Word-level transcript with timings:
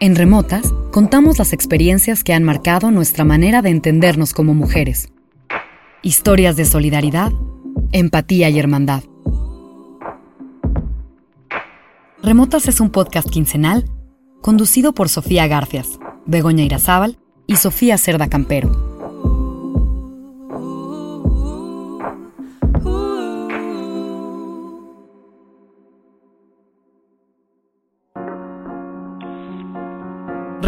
En 0.00 0.14
Remotas, 0.14 0.72
contamos 0.92 1.38
las 1.38 1.52
experiencias 1.52 2.22
que 2.22 2.32
han 2.32 2.44
marcado 2.44 2.92
nuestra 2.92 3.24
manera 3.24 3.62
de 3.62 3.70
entendernos 3.70 4.32
como 4.32 4.54
mujeres. 4.54 5.08
Historias 6.02 6.54
de 6.54 6.66
solidaridad, 6.66 7.32
empatía 7.90 8.48
y 8.48 8.60
hermandad. 8.60 9.02
Remotas 12.22 12.68
es 12.68 12.78
un 12.78 12.90
podcast 12.90 13.28
quincenal 13.28 13.90
conducido 14.40 14.94
por 14.94 15.08
Sofía 15.08 15.48
Garcias, 15.48 15.98
Begoña 16.26 16.62
Irazábal 16.62 17.18
y 17.48 17.56
Sofía 17.56 17.98
Cerda 17.98 18.28
Campero. 18.28 18.87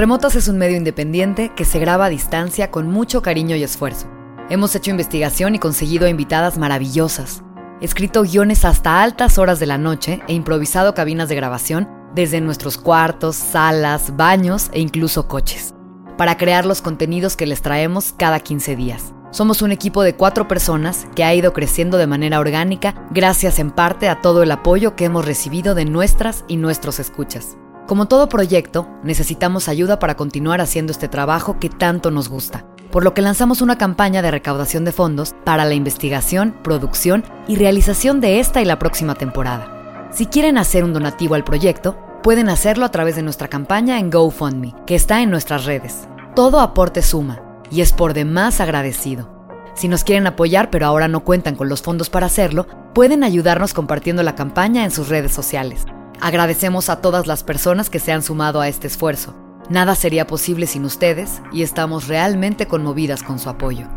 Remotas 0.00 0.34
es 0.34 0.48
un 0.48 0.56
medio 0.56 0.78
independiente 0.78 1.52
que 1.54 1.66
se 1.66 1.78
graba 1.78 2.06
a 2.06 2.08
distancia 2.08 2.70
con 2.70 2.88
mucho 2.88 3.20
cariño 3.20 3.54
y 3.54 3.62
esfuerzo. 3.62 4.06
Hemos 4.48 4.74
hecho 4.74 4.90
investigación 4.90 5.54
y 5.54 5.58
conseguido 5.58 6.08
invitadas 6.08 6.56
maravillosas, 6.56 7.42
escrito 7.82 8.22
guiones 8.22 8.64
hasta 8.64 9.02
altas 9.02 9.36
horas 9.36 9.60
de 9.60 9.66
la 9.66 9.76
noche 9.76 10.22
e 10.26 10.32
improvisado 10.32 10.94
cabinas 10.94 11.28
de 11.28 11.34
grabación 11.34 11.86
desde 12.14 12.40
nuestros 12.40 12.78
cuartos, 12.78 13.36
salas, 13.36 14.16
baños 14.16 14.70
e 14.72 14.80
incluso 14.80 15.28
coches, 15.28 15.74
para 16.16 16.38
crear 16.38 16.64
los 16.64 16.80
contenidos 16.80 17.36
que 17.36 17.44
les 17.44 17.60
traemos 17.60 18.14
cada 18.16 18.40
15 18.40 18.76
días. 18.76 19.12
Somos 19.32 19.60
un 19.60 19.70
equipo 19.70 20.02
de 20.02 20.16
cuatro 20.16 20.48
personas 20.48 21.08
que 21.14 21.24
ha 21.24 21.34
ido 21.34 21.52
creciendo 21.52 21.98
de 21.98 22.06
manera 22.06 22.40
orgánica 22.40 22.94
gracias 23.10 23.58
en 23.58 23.70
parte 23.70 24.08
a 24.08 24.22
todo 24.22 24.42
el 24.42 24.50
apoyo 24.50 24.96
que 24.96 25.04
hemos 25.04 25.26
recibido 25.26 25.74
de 25.74 25.84
nuestras 25.84 26.46
y 26.48 26.56
nuestros 26.56 27.00
escuchas. 27.00 27.58
Como 27.90 28.06
todo 28.06 28.28
proyecto, 28.28 28.86
necesitamos 29.02 29.68
ayuda 29.68 29.98
para 29.98 30.14
continuar 30.14 30.60
haciendo 30.60 30.92
este 30.92 31.08
trabajo 31.08 31.58
que 31.58 31.68
tanto 31.68 32.12
nos 32.12 32.28
gusta, 32.28 32.64
por 32.92 33.02
lo 33.02 33.14
que 33.14 33.20
lanzamos 33.20 33.62
una 33.62 33.78
campaña 33.78 34.22
de 34.22 34.30
recaudación 34.30 34.84
de 34.84 34.92
fondos 34.92 35.34
para 35.44 35.64
la 35.64 35.74
investigación, 35.74 36.54
producción 36.62 37.24
y 37.48 37.56
realización 37.56 38.20
de 38.20 38.38
esta 38.38 38.62
y 38.62 38.64
la 38.64 38.78
próxima 38.78 39.16
temporada. 39.16 40.08
Si 40.12 40.26
quieren 40.26 40.56
hacer 40.56 40.84
un 40.84 40.92
donativo 40.92 41.34
al 41.34 41.42
proyecto, 41.42 41.98
pueden 42.22 42.48
hacerlo 42.48 42.84
a 42.84 42.92
través 42.92 43.16
de 43.16 43.22
nuestra 43.22 43.48
campaña 43.48 43.98
en 43.98 44.08
GoFundMe, 44.08 44.72
que 44.86 44.94
está 44.94 45.20
en 45.20 45.32
nuestras 45.32 45.64
redes. 45.64 46.06
Todo 46.36 46.60
aporte 46.60 47.02
suma 47.02 47.42
y 47.72 47.80
es 47.80 47.92
por 47.92 48.14
demás 48.14 48.60
agradecido. 48.60 49.28
Si 49.74 49.88
nos 49.88 50.04
quieren 50.04 50.28
apoyar 50.28 50.70
pero 50.70 50.86
ahora 50.86 51.08
no 51.08 51.24
cuentan 51.24 51.56
con 51.56 51.68
los 51.68 51.82
fondos 51.82 52.08
para 52.08 52.26
hacerlo, 52.26 52.68
pueden 52.94 53.24
ayudarnos 53.24 53.74
compartiendo 53.74 54.22
la 54.22 54.36
campaña 54.36 54.84
en 54.84 54.92
sus 54.92 55.08
redes 55.08 55.32
sociales. 55.32 55.86
Agradecemos 56.20 56.90
a 56.90 57.00
todas 57.00 57.26
las 57.26 57.42
personas 57.42 57.88
que 57.88 57.98
se 57.98 58.12
han 58.12 58.22
sumado 58.22 58.60
a 58.60 58.68
este 58.68 58.86
esfuerzo. 58.86 59.34
Nada 59.70 59.94
sería 59.94 60.26
posible 60.26 60.66
sin 60.66 60.84
ustedes 60.84 61.40
y 61.52 61.62
estamos 61.62 62.08
realmente 62.08 62.66
conmovidas 62.66 63.22
con 63.22 63.38
su 63.38 63.48
apoyo. 63.48 63.88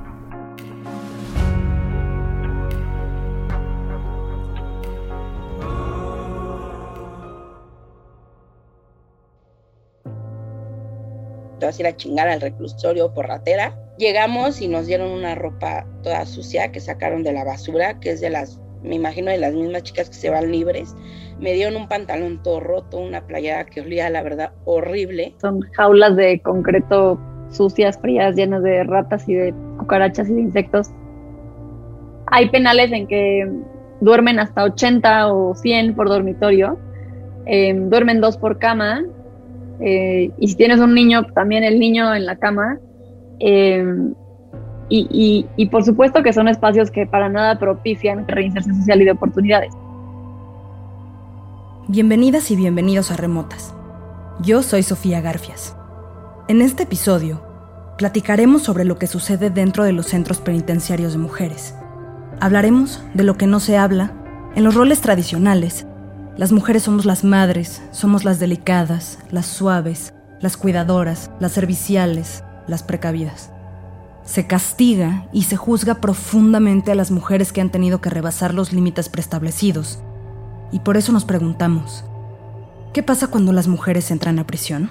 te 11.63 11.67
vas 11.67 11.77
a 11.77 11.81
ir 11.81 11.87
a 11.87 11.95
chingar 11.95 12.27
al 12.27 12.41
reclusorio 12.41 13.13
por 13.13 13.27
ratera. 13.27 13.73
Llegamos 13.97 14.59
y 14.59 14.67
nos 14.67 14.85
dieron 14.85 15.09
una 15.09 15.33
ropa 15.33 15.87
toda 16.03 16.25
sucia 16.25 16.73
que 16.73 16.81
sacaron 16.81 17.23
de 17.23 17.31
la 17.31 17.45
basura, 17.45 18.01
que 18.01 18.11
es 18.11 18.19
de 18.19 18.29
las, 18.29 18.59
me 18.83 18.95
imagino, 18.95 19.31
de 19.31 19.37
las 19.37 19.53
mismas 19.53 19.83
chicas 19.83 20.09
que 20.09 20.15
se 20.15 20.29
van 20.29 20.51
libres 20.51 20.95
me 21.39 21.53
dieron 21.53 21.75
un 21.75 21.87
pantalón 21.87 22.41
todo 22.41 22.59
roto, 22.59 22.99
una 22.99 23.21
playera 23.21 23.65
que 23.65 23.81
olía, 23.81 24.09
la 24.09 24.23
verdad, 24.23 24.51
horrible. 24.65 25.33
Son 25.41 25.61
jaulas 25.73 26.15
de 26.15 26.39
concreto 26.41 27.19
sucias, 27.49 27.99
frías, 27.99 28.35
llenas 28.35 28.63
de 28.63 28.83
ratas 28.83 29.27
y 29.27 29.35
de 29.35 29.53
cucarachas 29.77 30.29
y 30.29 30.33
de 30.33 30.41
insectos. 30.41 30.89
Hay 32.27 32.49
penales 32.49 32.91
en 32.91 33.07
que 33.07 33.49
duermen 34.01 34.39
hasta 34.39 34.63
80 34.63 35.33
o 35.33 35.55
100 35.55 35.95
por 35.95 36.09
dormitorio, 36.09 36.79
em, 37.45 37.89
duermen 37.89 38.21
dos 38.21 38.37
por 38.37 38.57
cama, 38.57 39.03
eh, 39.79 40.31
y 40.37 40.47
si 40.47 40.55
tienes 40.55 40.79
un 40.79 40.93
niño, 40.93 41.23
también 41.33 41.63
el 41.63 41.79
niño 41.79 42.13
en 42.15 42.25
la 42.25 42.37
cama. 42.37 42.79
Em, 43.39 44.13
y, 45.01 45.47
y 45.55 45.65
por 45.69 45.83
supuesto 45.83 46.21
que 46.21 46.33
son 46.33 46.47
espacios 46.47 46.91
que 46.91 47.05
para 47.07 47.29
nada 47.29 47.57
propician 47.57 48.27
reinserción 48.27 48.75
social 48.75 49.01
y 49.01 49.05
de 49.05 49.11
oportunidades. 49.11 49.73
Bienvenidas 51.87 52.49
y 52.51 52.55
bienvenidos 52.55 53.11
a 53.11 53.17
Remotas. 53.17 53.73
Yo 54.41 54.63
soy 54.63 54.83
Sofía 54.83 55.21
Garfias. 55.21 55.75
En 56.47 56.61
este 56.61 56.83
episodio, 56.83 57.41
platicaremos 57.97 58.63
sobre 58.63 58.83
lo 58.83 58.97
que 58.97 59.07
sucede 59.07 59.49
dentro 59.49 59.83
de 59.83 59.93
los 59.93 60.07
centros 60.07 60.39
penitenciarios 60.39 61.13
de 61.13 61.19
mujeres. 61.19 61.75
Hablaremos 62.39 63.03
de 63.13 63.23
lo 63.23 63.37
que 63.37 63.47
no 63.47 63.59
se 63.59 63.77
habla. 63.77 64.11
En 64.55 64.63
los 64.63 64.75
roles 64.75 65.01
tradicionales, 65.01 65.85
las 66.35 66.51
mujeres 66.51 66.83
somos 66.83 67.05
las 67.05 67.23
madres, 67.23 67.81
somos 67.91 68.25
las 68.25 68.39
delicadas, 68.39 69.19
las 69.31 69.45
suaves, 69.45 70.13
las 70.41 70.57
cuidadoras, 70.57 71.31
las 71.39 71.51
serviciales, 71.51 72.43
las 72.67 72.83
precavidas. 72.83 73.52
Se 74.25 74.47
castiga 74.47 75.27
y 75.33 75.43
se 75.43 75.57
juzga 75.57 76.01
profundamente 76.01 76.91
a 76.91 76.95
las 76.95 77.11
mujeres 77.11 77.51
que 77.51 77.61
han 77.61 77.71
tenido 77.71 78.01
que 78.01 78.09
rebasar 78.09 78.53
los 78.53 78.71
límites 78.71 79.09
preestablecidos. 79.09 79.99
Y 80.71 80.79
por 80.79 80.97
eso 80.97 81.11
nos 81.11 81.25
preguntamos, 81.25 82.03
¿qué 82.93 83.03
pasa 83.03 83.27
cuando 83.27 83.51
las 83.51 83.67
mujeres 83.67 84.09
entran 84.11 84.39
a 84.39 84.47
prisión? 84.47 84.89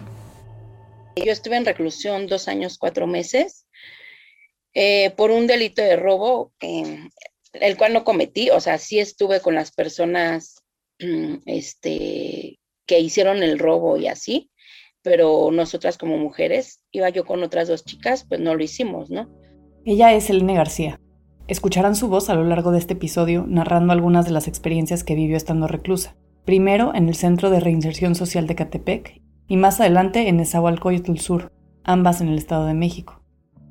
Yo 1.17 1.33
estuve 1.33 1.57
en 1.57 1.65
reclusión 1.65 2.27
dos 2.27 2.49
años, 2.49 2.79
cuatro 2.79 3.07
meses, 3.07 3.67
eh, 4.75 5.11
por 5.17 5.31
un 5.31 5.47
delito 5.47 5.83
de 5.83 5.97
robo, 5.97 6.53
el 6.61 7.77
cual 7.77 7.93
no 7.93 8.05
cometí, 8.05 8.51
o 8.51 8.61
sea, 8.61 8.79
sí 8.79 8.99
estuve 8.99 9.41
con 9.41 9.55
las 9.55 9.73
personas 9.73 10.63
este, 11.47 12.59
que 12.87 13.01
hicieron 13.01 13.43
el 13.43 13.59
robo 13.59 13.97
y 13.97 14.07
así, 14.07 14.51
pero 15.03 15.51
nosotras 15.53 15.99
como 15.99 16.17
mujeres, 16.17 16.81
iba 16.91 17.09
yo 17.09 17.25
con 17.25 17.43
otras 17.43 17.69
dos 17.69 17.85
chicas, 17.85 18.25
pues 18.29 18.41
no 18.41 18.55
lo 18.55 18.63
hicimos, 18.63 19.11
¿no? 19.11 19.29
Ella 19.85 20.13
es 20.13 20.31
Elene 20.31 20.55
García, 20.55 21.01
Escucharán 21.49 21.97
su 21.97 22.09
voz 22.09 22.31
a 22.31 22.35
lo 22.35 22.45
largo 22.45 22.71
de 22.71 22.79
este 22.79 22.95
episodio 22.95 23.45
narrando 23.49 23.93
algunas 23.93 24.25
de 24.25 24.31
las 24.31 24.47
experiencias 24.47 25.03
que 25.03 25.15
vivió 25.15 25.37
estando 25.37 25.67
reclusa. 25.67 26.17
Primero 26.45 26.95
en 26.95 27.09
el 27.09 27.15
Centro 27.15 27.51
de 27.51 27.61
Reinserción 27.61 28.15
Social 28.15 28.47
de 28.47 28.55
Catepec 28.55 29.21
y 29.49 29.57
más 29.57 29.81
adelante 29.81 30.29
en 30.29 30.41
Esahualcoyotl 30.41 31.19
Sur, 31.19 31.53
ambas 31.85 32.21
en 32.21 32.29
el 32.29 32.39
Estado 32.39 32.67
de 32.67 32.75
México. 32.75 33.23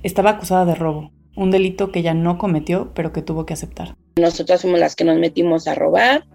Estaba 0.04 0.32
acusada 0.32 0.66
de 0.66 0.76
robo, 0.76 1.12
un 1.36 1.50
delito 1.50 1.92
que 1.92 2.00
ella 2.00 2.14
no 2.14 2.38
cometió 2.38 2.94
pero 2.94 3.14
que 3.14 3.22
tuvo 3.22 3.46
que 3.46 3.54
aceptar. 3.54 3.96
Nosotras 4.18 4.62
fuimos 4.62 4.80
las 4.80 4.96
que 4.96 5.06
nos 5.06 5.18
metimos 5.18 5.68
a 5.68 5.76
robar. 5.76 6.26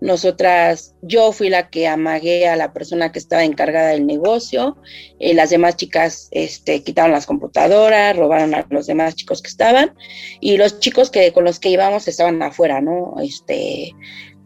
Nosotras, 0.00 0.94
yo 1.02 1.30
fui 1.32 1.48
la 1.48 1.70
que 1.70 1.86
amagué 1.86 2.48
a 2.48 2.56
la 2.56 2.72
persona 2.72 3.12
que 3.12 3.20
estaba 3.20 3.44
encargada 3.44 3.90
del 3.90 4.04
negocio. 4.06 4.76
Eh, 5.20 5.34
las 5.34 5.50
demás 5.50 5.76
chicas 5.76 6.28
este, 6.32 6.82
quitaron 6.82 7.12
las 7.12 7.26
computadoras, 7.26 8.16
robaron 8.16 8.54
a 8.54 8.66
los 8.70 8.86
demás 8.86 9.14
chicos 9.14 9.42
que 9.42 9.48
estaban. 9.48 9.94
Y 10.40 10.56
los 10.56 10.80
chicos 10.80 11.10
que 11.10 11.32
con 11.32 11.44
los 11.44 11.60
que 11.60 11.68
íbamos 11.68 12.08
estaban 12.08 12.42
afuera, 12.42 12.80
¿no? 12.80 13.14
Este, 13.22 13.94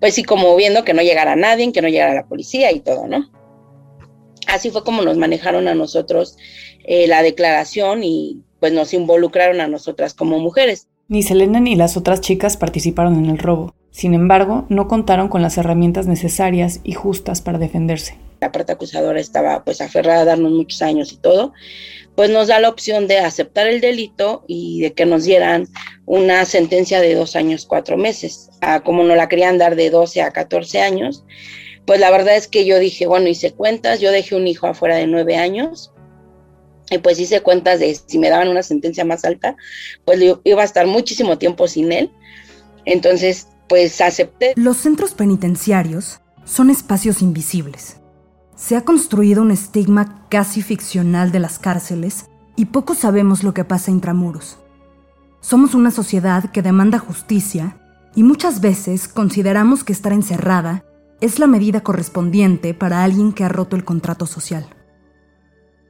pues 0.00 0.14
sí, 0.14 0.22
como 0.22 0.54
viendo 0.54 0.84
que 0.84 0.92
no 0.92 1.00
llegara 1.00 1.36
nadie, 1.36 1.72
que 1.72 1.80
no 1.80 1.88
llegara 1.88 2.14
la 2.14 2.26
policía 2.26 2.70
y 2.70 2.80
todo, 2.80 3.06
¿no? 3.06 3.30
Así 4.46 4.70
fue 4.70 4.84
como 4.84 5.02
nos 5.02 5.16
manejaron 5.16 5.68
a 5.68 5.74
nosotros 5.74 6.36
eh, 6.84 7.06
la 7.06 7.22
declaración 7.22 8.04
y 8.04 8.42
pues 8.60 8.72
nos 8.72 8.92
involucraron 8.92 9.60
a 9.62 9.68
nosotras 9.68 10.12
como 10.12 10.38
mujeres. 10.38 10.88
Ni 11.06 11.22
Selena 11.22 11.60
ni 11.60 11.76
las 11.76 11.98
otras 11.98 12.22
chicas 12.22 12.56
participaron 12.56 13.22
en 13.22 13.26
el 13.26 13.38
robo. 13.38 13.74
Sin 13.90 14.14
embargo, 14.14 14.64
no 14.70 14.88
contaron 14.88 15.28
con 15.28 15.42
las 15.42 15.58
herramientas 15.58 16.06
necesarias 16.06 16.80
y 16.82 16.92
justas 16.92 17.42
para 17.42 17.58
defenderse. 17.58 18.16
la 18.40 18.50
parte 18.50 18.72
acusadora 18.72 19.20
estaba 19.20 19.64
pues 19.64 19.80
aferrada 19.80 20.22
a 20.22 20.24
darnos 20.24 20.52
muchos 20.52 20.82
años 20.82 21.12
y 21.12 21.16
todo, 21.16 21.52
pues 22.14 22.30
nos 22.30 22.48
da 22.48 22.58
la 22.58 22.68
opción 22.68 23.06
de 23.06 23.18
aceptar 23.18 23.66
el 23.66 23.80
delito 23.80 24.44
y 24.46 24.80
de 24.80 24.92
que 24.92 25.06
nos 25.06 25.24
dieran 25.24 25.68
una 26.06 26.44
sentencia 26.44 27.00
de 27.00 27.14
dos 27.14 27.36
años, 27.36 27.66
cuatro 27.66 27.96
meses, 27.96 28.50
como 28.84 29.02
nos 29.04 29.16
la 29.16 29.28
querían 29.28 29.58
dar 29.58 29.76
de 29.76 29.90
12 29.90 30.22
a 30.22 30.30
14 30.30 30.80
años. 30.80 31.24
Pues 31.86 32.00
la 32.00 32.10
verdad 32.10 32.36
es 32.36 32.48
que 32.48 32.64
yo 32.64 32.78
dije, 32.78 33.06
bueno, 33.06 33.28
hice 33.28 33.52
cuentas, 33.52 34.00
yo 34.00 34.10
dejé 34.10 34.36
un 34.36 34.46
hijo 34.46 34.66
afuera 34.66 34.96
de 34.96 35.06
nueve 35.06 35.36
años, 35.36 35.92
y 36.90 36.98
pues 36.98 37.18
hice 37.18 37.40
cuentas 37.40 37.80
de 37.80 37.94
si 37.94 38.18
me 38.18 38.28
daban 38.28 38.48
una 38.48 38.62
sentencia 38.62 39.04
más 39.04 39.24
alta, 39.24 39.56
pues 40.04 40.20
iba 40.44 40.62
a 40.62 40.64
estar 40.64 40.86
muchísimo 40.86 41.38
tiempo 41.38 41.66
sin 41.68 41.92
él. 41.92 42.10
Entonces, 42.84 43.48
pues 43.68 44.00
acepté. 44.00 44.52
Los 44.56 44.76
centros 44.78 45.14
penitenciarios 45.14 46.20
son 46.44 46.70
espacios 46.70 47.22
invisibles. 47.22 47.96
Se 48.56 48.76
ha 48.76 48.82
construido 48.82 49.42
un 49.42 49.50
estigma 49.50 50.26
casi 50.28 50.62
ficcional 50.62 51.32
de 51.32 51.40
las 51.40 51.58
cárceles 51.58 52.26
y 52.56 52.66
poco 52.66 52.94
sabemos 52.94 53.42
lo 53.42 53.54
que 53.54 53.64
pasa 53.64 53.90
intramuros. 53.90 54.58
Somos 55.40 55.74
una 55.74 55.90
sociedad 55.90 56.50
que 56.52 56.62
demanda 56.62 56.98
justicia 56.98 57.78
y 58.14 58.22
muchas 58.22 58.60
veces 58.60 59.08
consideramos 59.08 59.84
que 59.84 59.92
estar 59.92 60.12
encerrada 60.12 60.84
es 61.20 61.38
la 61.38 61.46
medida 61.46 61.82
correspondiente 61.82 62.74
para 62.74 63.02
alguien 63.02 63.32
que 63.32 63.44
ha 63.44 63.48
roto 63.48 63.76
el 63.76 63.84
contrato 63.84 64.26
social. 64.26 64.66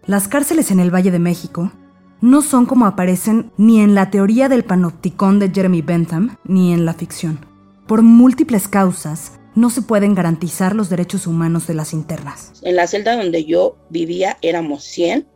Las 0.06 0.28
cárceles 0.28 0.70
en 0.70 0.80
el 0.80 0.94
Valle 0.94 1.10
de 1.10 1.18
México 1.18 1.72
no 2.20 2.42
son 2.42 2.66
como 2.66 2.84
aparecen 2.84 3.52
ni 3.56 3.80
en 3.80 3.94
la 3.94 4.10
teoría 4.10 4.50
del 4.50 4.62
panopticón 4.62 5.38
de 5.38 5.50
Jeremy 5.50 5.80
Bentham 5.80 6.36
ni 6.44 6.74
en 6.74 6.84
la 6.84 6.92
ficción. 6.92 7.38
Por 7.86 8.02
múltiples 8.02 8.68
causas, 8.68 9.40
no 9.54 9.70
se 9.70 9.80
pueden 9.80 10.14
garantizar 10.14 10.74
los 10.74 10.90
derechos 10.90 11.26
humanos 11.26 11.66
de 11.66 11.74
las 11.74 11.94
internas. 11.94 12.52
En 12.62 12.76
la 12.76 12.86
celda 12.86 13.16
donde 13.16 13.46
yo 13.46 13.78
vivía 13.88 14.36
éramos 14.42 14.84
100 14.84 15.26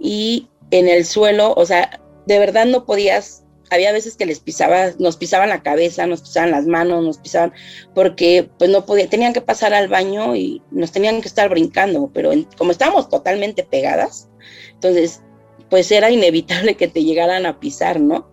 y 0.00 0.48
en 0.70 0.88
el 0.88 1.04
suelo, 1.04 1.52
o 1.54 1.66
sea, 1.66 2.00
de 2.26 2.38
verdad 2.38 2.64
no 2.64 2.86
podías, 2.86 3.44
había 3.70 3.92
veces 3.92 4.16
que 4.16 4.26
les 4.26 4.40
pisaba, 4.40 4.90
nos 4.98 5.16
pisaban 5.16 5.48
la 5.48 5.62
cabeza, 5.62 6.06
nos 6.06 6.22
pisaban 6.22 6.50
las 6.50 6.66
manos, 6.66 7.04
nos 7.04 7.18
pisaban, 7.18 7.52
porque 7.94 8.48
pues 8.58 8.70
no 8.70 8.86
podía, 8.86 9.08
tenían 9.08 9.32
que 9.32 9.40
pasar 9.40 9.74
al 9.74 9.88
baño 9.88 10.34
y 10.36 10.62
nos 10.70 10.92
tenían 10.92 11.20
que 11.20 11.28
estar 11.28 11.48
brincando, 11.48 12.10
pero 12.12 12.30
como 12.56 12.72
estábamos 12.72 13.08
totalmente 13.08 13.62
pegadas, 13.64 14.28
entonces 14.72 15.22
pues 15.68 15.90
era 15.92 16.10
inevitable 16.10 16.76
que 16.76 16.88
te 16.88 17.04
llegaran 17.04 17.46
a 17.46 17.60
pisar, 17.60 18.00
¿no? 18.00 18.30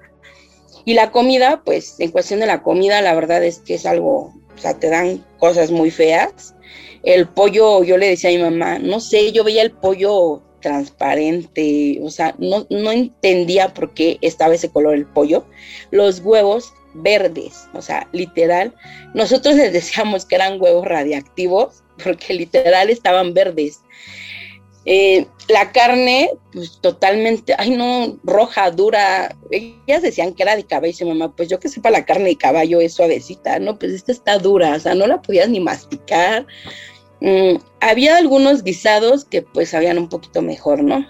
Y 0.85 0.93
la 0.93 1.11
comida, 1.11 1.63
pues 1.65 1.99
en 1.99 2.11
cuestión 2.11 2.39
de 2.39 2.45
la 2.45 2.61
comida, 2.61 3.01
la 3.01 3.15
verdad 3.15 3.43
es 3.43 3.59
que 3.59 3.73
es 3.73 3.85
algo, 3.85 4.33
o 4.55 4.57
sea, 4.57 4.79
te 4.79 4.89
dan 4.89 5.25
cosas 5.39 5.71
muy 5.71 5.89
feas. 5.89 6.53
El 7.03 7.27
pollo, 7.27 7.83
yo 7.83 7.97
le 7.97 8.07
decía 8.07 8.29
a 8.29 8.33
mi 8.33 8.39
mamá, 8.39 8.79
no 8.79 8.99
sé, 8.99 9.31
yo 9.31 9.43
veía 9.43 9.63
el 9.63 9.71
pollo 9.71 10.43
transparente, 10.65 11.99
o 12.01 12.09
sea, 12.09 12.33
no, 12.39 12.65
no 12.71 12.91
entendía 12.91 13.71
por 13.71 13.93
qué 13.93 14.17
estaba 14.21 14.55
ese 14.55 14.69
color 14.69 14.95
el 14.95 15.05
pollo. 15.05 15.45
Los 15.91 16.21
huevos 16.21 16.73
verdes, 16.95 17.69
o 17.75 17.83
sea, 17.83 18.07
literal, 18.13 18.73
nosotros 19.13 19.53
les 19.53 19.71
decíamos 19.73 20.25
que 20.25 20.33
eran 20.33 20.59
huevos 20.59 20.87
radiactivos 20.87 21.83
porque 22.03 22.33
literal 22.33 22.89
estaban 22.89 23.35
verdes. 23.35 23.81
Eh, 24.87 25.27
la 25.49 25.71
carne, 25.71 26.31
pues 26.51 26.79
totalmente, 26.81 27.53
ay 27.59 27.71
no, 27.77 28.17
roja, 28.23 28.71
dura. 28.71 29.35
Ellas 29.51 30.01
decían 30.01 30.33
que 30.33 30.41
era 30.41 30.55
de 30.55 30.65
caballo 30.65 30.87
dice 30.87 31.05
mamá, 31.05 31.35
pues 31.35 31.47
yo 31.47 31.59
que 31.59 31.69
sepa 31.69 31.91
la 31.91 32.05
carne 32.05 32.29
de 32.29 32.37
caballo 32.37 32.81
es 32.81 32.95
suavecita, 32.95 33.59
no, 33.59 33.77
pues 33.77 33.93
esta 33.93 34.11
está 34.11 34.39
dura, 34.39 34.73
o 34.75 34.79
sea, 34.79 34.95
no 34.95 35.05
la 35.05 35.21
podías 35.21 35.47
ni 35.47 35.59
masticar. 35.59 36.47
Mm, 37.25 37.57
había 37.79 38.17
algunos 38.17 38.63
guisados 38.63 39.25
que 39.25 39.41
pues 39.41 39.69
sabían 39.69 39.97
un 39.97 40.09
poquito 40.09 40.43
mejor, 40.43 40.83
¿no? 40.83 41.07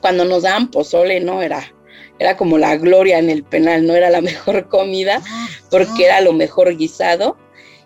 Cuando 0.00 0.24
nos 0.24 0.44
daban 0.44 0.70
pozole, 0.70 1.20
¿no? 1.20 1.42
Era, 1.42 1.74
era 2.18 2.38
como 2.38 2.56
la 2.56 2.74
gloria 2.78 3.18
en 3.18 3.28
el 3.28 3.44
penal, 3.44 3.86
no 3.86 3.94
era 3.94 4.08
la 4.08 4.20
mejor 4.22 4.70
comida 4.70 5.20
porque 5.70 6.06
era 6.06 6.22
lo 6.22 6.32
mejor 6.32 6.74
guisado. 6.78 7.36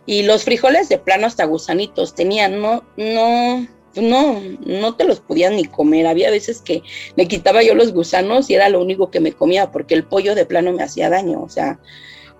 Y 0.06 0.22
los 0.22 0.44
frijoles 0.44 0.88
de 0.88 0.98
plano 0.98 1.26
hasta 1.26 1.44
gusanitos 1.44 2.14
tenían, 2.14 2.60
no, 2.60 2.84
no, 2.96 3.66
no, 3.96 4.40
no 4.64 4.94
te 4.94 5.02
los 5.04 5.18
podías 5.18 5.50
ni 5.50 5.64
comer. 5.64 6.06
Había 6.06 6.30
veces 6.30 6.62
que 6.62 6.84
le 7.16 7.26
quitaba 7.26 7.64
yo 7.64 7.74
los 7.74 7.92
gusanos 7.92 8.48
y 8.48 8.54
era 8.54 8.68
lo 8.68 8.80
único 8.80 9.10
que 9.10 9.18
me 9.18 9.32
comía, 9.32 9.72
porque 9.72 9.94
el 9.94 10.04
pollo 10.04 10.36
de 10.36 10.46
plano 10.46 10.72
me 10.72 10.84
hacía 10.84 11.10
daño. 11.10 11.42
O 11.42 11.48
sea, 11.48 11.80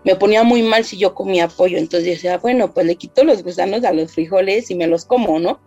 me 0.05 0.17
ponía 0.17 0.43
muy 0.44 0.62
mal 0.62 0.85
si 0.85 0.99
yo 0.99 1.14
comía 1.14 1.49
pollo. 1.49 1.79
Entonces 1.79 2.08
decía, 2.08 2.38
bueno, 2.38 2.73
pues 2.73 2.87
le 2.87 2.97
quito 2.97 3.25
los 3.25 3.43
gusanos 3.43 3.85
a 3.85 3.93
los 3.93 4.12
frijoles 4.12 4.70
y 4.70 4.75
me 4.75 4.87
los 4.87 5.05
como, 5.05 5.38
¿no? 5.38 5.61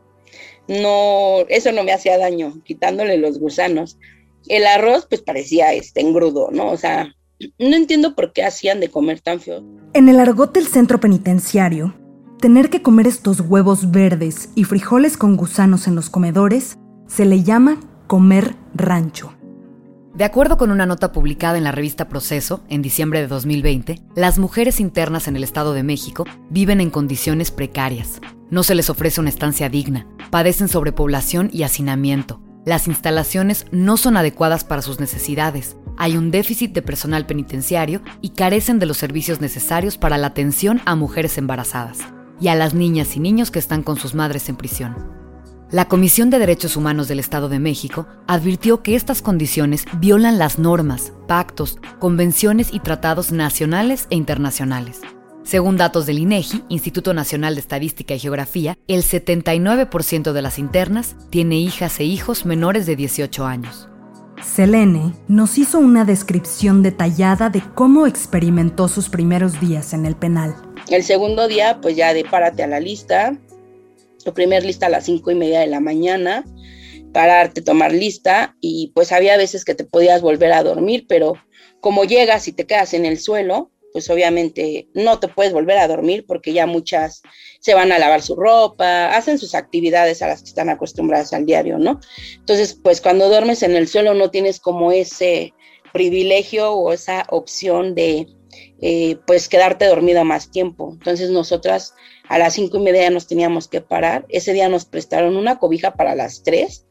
No, 0.68 1.46
eso 1.50 1.72
no 1.72 1.84
me 1.84 1.92
hacía 1.92 2.18
daño, 2.18 2.62
quitándole 2.64 3.18
los 3.18 3.40
gusanos. 3.40 3.98
El 4.48 4.66
arroz, 4.66 5.06
pues 5.08 5.22
parecía 5.22 5.74
este 5.74 6.02
engrudo, 6.02 6.50
¿no? 6.52 6.72
O 6.72 6.78
sea, 6.78 7.14
no 7.60 7.76
entiendo 7.76 8.16
por 8.16 8.34
qué 8.34 8.44
hacían 8.44 8.80
de 8.80 8.90
comer 8.90 9.22
tan 9.22 9.40
feo. 9.40 9.64
En 9.94 10.10
el 10.10 10.20
argot 10.20 10.54
del 10.54 10.68
centro 10.68 11.00
penitenciario, 11.00 11.94
tener 12.40 12.70
que 12.70 12.82
comer 12.82 13.08
estos 13.08 13.42
huevos 13.42 13.92
verdes 13.92 14.50
y 14.56 14.64
frijoles 14.64 15.18
con 15.18 15.38
gusanos 15.38 15.88
en 15.88 15.96
los 15.96 16.10
comedores 16.10 16.78
se 17.08 17.26
le 17.26 17.44
llama 17.44 17.80
comer 18.08 18.56
rancho. 18.74 19.34
De 20.14 20.26
acuerdo 20.26 20.58
con 20.58 20.70
una 20.70 20.86
nota 20.86 21.12
publicada 21.12 21.58
en 21.58 21.64
la 21.64 21.72
revista 21.72 22.08
Proceso 22.08 22.64
en 22.70 22.84
diciembre 22.84 23.22
de 23.22 23.28
2020, 23.28 24.00
las 24.16 24.38
mujeres 24.38 24.80
internas 24.80 25.28
en 25.28 25.36
el 25.36 25.44
Estado 25.44 25.74
de 25.74 25.82
México 25.82 26.26
viven 26.52 26.82
en 26.82 26.92
condiciones 26.92 27.50
precarias. 27.50 28.22
No 28.52 28.62
se 28.62 28.76
les 28.76 28.92
ofrece 28.92 29.22
una 29.22 29.32
estancia 29.32 29.70
digna, 29.70 30.06
padecen 30.30 30.68
sobrepoblación 30.68 31.50
y 31.52 31.64
hacinamiento. 31.64 32.40
Las 32.64 32.88
instalaciones 32.88 33.66
no 33.72 33.98
son 33.98 34.16
adecuadas 34.16 34.64
para 34.64 34.84
sus 34.84 35.00
necesidades. 35.00 35.78
Hay 35.98 36.16
un 36.16 36.30
déficit 36.30 36.74
de 36.74 36.84
personal 36.84 37.26
penitenciario 37.26 38.04
y 38.22 38.30
carecen 38.30 38.78
de 38.78 38.86
los 38.86 38.98
servicios 38.98 39.42
necesarios 39.42 39.98
para 39.98 40.20
la 40.20 40.28
atención 40.28 40.80
a 40.86 40.96
mujeres 40.96 41.40
embarazadas 41.40 41.98
y 42.40 42.50
a 42.50 42.56
las 42.56 42.76
niñas 42.76 43.16
y 43.18 43.20
niños 43.20 43.50
que 43.50 43.58
están 43.58 43.82
con 43.82 43.98
sus 43.98 44.14
madres 44.14 44.48
en 44.48 44.58
prisión. 44.58 45.23
La 45.74 45.88
Comisión 45.88 46.30
de 46.30 46.38
Derechos 46.38 46.78
Humanos 46.78 47.08
del 47.08 47.18
Estado 47.18 47.50
de 47.50 47.58
México 47.58 48.06
advirtió 48.28 48.84
que 48.84 48.96
estas 48.96 49.24
condiciones 49.24 49.86
violan 49.98 50.38
las 50.38 50.60
normas, 50.60 51.14
pactos, 51.28 51.80
convenciones 51.98 52.72
y 52.72 52.80
tratados 52.80 53.32
nacionales 53.32 54.06
e 54.12 54.16
internacionales. 54.16 55.02
Según 55.42 55.76
datos 55.78 56.06
del 56.06 56.20
INEGI, 56.20 56.64
Instituto 56.70 57.16
Nacional 57.16 57.56
de 57.56 57.62
Estadística 57.62 58.14
y 58.14 58.20
Geografía, 58.20 58.78
el 58.88 59.02
79% 59.02 60.32
de 60.32 60.42
las 60.44 60.60
internas 60.60 61.16
tiene 61.32 61.58
hijas 61.58 62.00
e 62.00 62.04
hijos 62.04 62.46
menores 62.46 62.86
de 62.86 62.96
18 62.96 63.44
años. 63.44 63.90
Selene 64.44 65.16
nos 65.28 65.58
hizo 65.58 65.80
una 65.80 66.06
descripción 66.06 66.84
detallada 66.84 67.50
de 67.50 67.64
cómo 67.74 68.06
experimentó 68.06 68.88
sus 68.88 69.10
primeros 69.10 69.60
días 69.60 69.94
en 69.94 70.06
el 70.06 70.16
penal. 70.16 70.56
El 70.88 71.02
segundo 71.02 71.48
día, 71.48 71.80
pues 71.82 71.96
ya 71.96 72.14
de 72.14 72.26
párate 72.26 72.62
a 72.62 72.68
la 72.68 72.80
lista. 72.80 73.40
Tu 74.24 74.34
primer 74.34 74.64
lista 74.64 74.88
a 74.88 74.90
las 74.90 75.06
cinco 75.06 75.32
y 75.32 75.36
media 75.36 75.60
de 75.60 75.68
la 75.68 75.80
mañana, 75.80 76.44
pararte, 77.14 77.62
tomar 77.62 77.92
lista, 77.92 78.56
y 78.62 78.92
pues 78.96 79.12
había 79.12 79.38
veces 79.38 79.66
que 79.66 79.76
te 79.76 79.84
podías 79.84 80.22
volver 80.22 80.54
a 80.54 80.64
dormir, 80.64 81.06
pero 81.08 81.36
como 81.80 82.06
llegas 82.06 82.48
y 82.48 82.54
te 82.54 82.66
quedas 82.66 82.94
en 82.94 83.06
el 83.06 83.20
suelo, 83.20 83.72
pues 83.94 84.10
obviamente 84.10 84.88
no 84.94 85.20
te 85.20 85.28
puedes 85.28 85.54
volver 85.54 85.78
a 85.78 85.88
dormir 85.88 86.26
porque 86.28 86.52
ya 86.52 86.66
muchas 86.66 87.22
se 87.60 87.76
van 87.76 87.92
a 87.92 88.00
lavar 88.00 88.24
su 88.24 88.36
ropa, 88.36 89.16
hacen 89.16 89.38
sus 89.38 89.54
actividades 89.54 90.22
a 90.22 90.28
las 90.28 90.42
que 90.42 90.50
están 90.50 90.70
acostumbradas 90.70 91.32
al 91.32 91.46
diario, 91.46 91.78
¿no? 91.78 92.00
Entonces, 92.40 92.74
pues 92.74 93.00
cuando 93.00 93.30
duermes 93.30 93.62
en 93.62 93.76
el 93.76 93.88
suelo 93.88 94.16
no 94.16 94.32
tienes 94.32 94.60
como 94.60 94.92
ese 94.92 95.54
privilegio 95.94 96.74
o 96.74 96.92
esa 96.92 97.26
opción 97.30 97.94
de 97.94 98.28
eh, 98.82 99.18
pues 99.28 99.48
quedarte 99.48 99.86
dormida 99.86 100.24
más 100.24 100.52
tiempo. 100.52 100.90
Entonces 100.94 101.30
nosotras 101.30 101.94
a 102.28 102.38
las 102.40 102.54
cinco 102.54 102.78
y 102.78 102.82
media 102.82 103.10
nos 103.10 103.28
teníamos 103.28 103.68
que 103.68 103.82
parar. 103.82 104.26
Ese 104.30 104.54
día 104.54 104.70
nos 104.70 104.86
prestaron 104.86 105.36
una 105.36 105.60
cobija 105.60 105.94
para 105.94 106.16
las 106.16 106.44
tres 106.44 106.86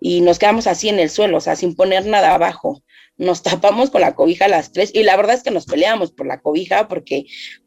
y 0.00 0.20
nos 0.20 0.38
quedamos 0.38 0.66
así 0.66 0.88
en 0.88 0.98
el 0.98 1.10
suelo, 1.10 1.38
o 1.38 1.40
sea, 1.40 1.56
sin 1.56 1.74
poner 1.74 2.06
nada 2.06 2.34
abajo. 2.34 2.82
Nos 3.16 3.42
tapamos 3.42 3.90
con 3.90 4.00
la 4.00 4.14
cobija 4.14 4.46
a 4.46 4.48
las 4.48 4.72
tres 4.72 4.90
y 4.94 5.02
la 5.02 5.16
verdad 5.16 5.36
es 5.36 5.42
que 5.42 5.50
nos 5.50 5.66
peleamos 5.66 6.12
por 6.12 6.26
la 6.26 6.40
cobija 6.40 6.88
porque 6.88 7.26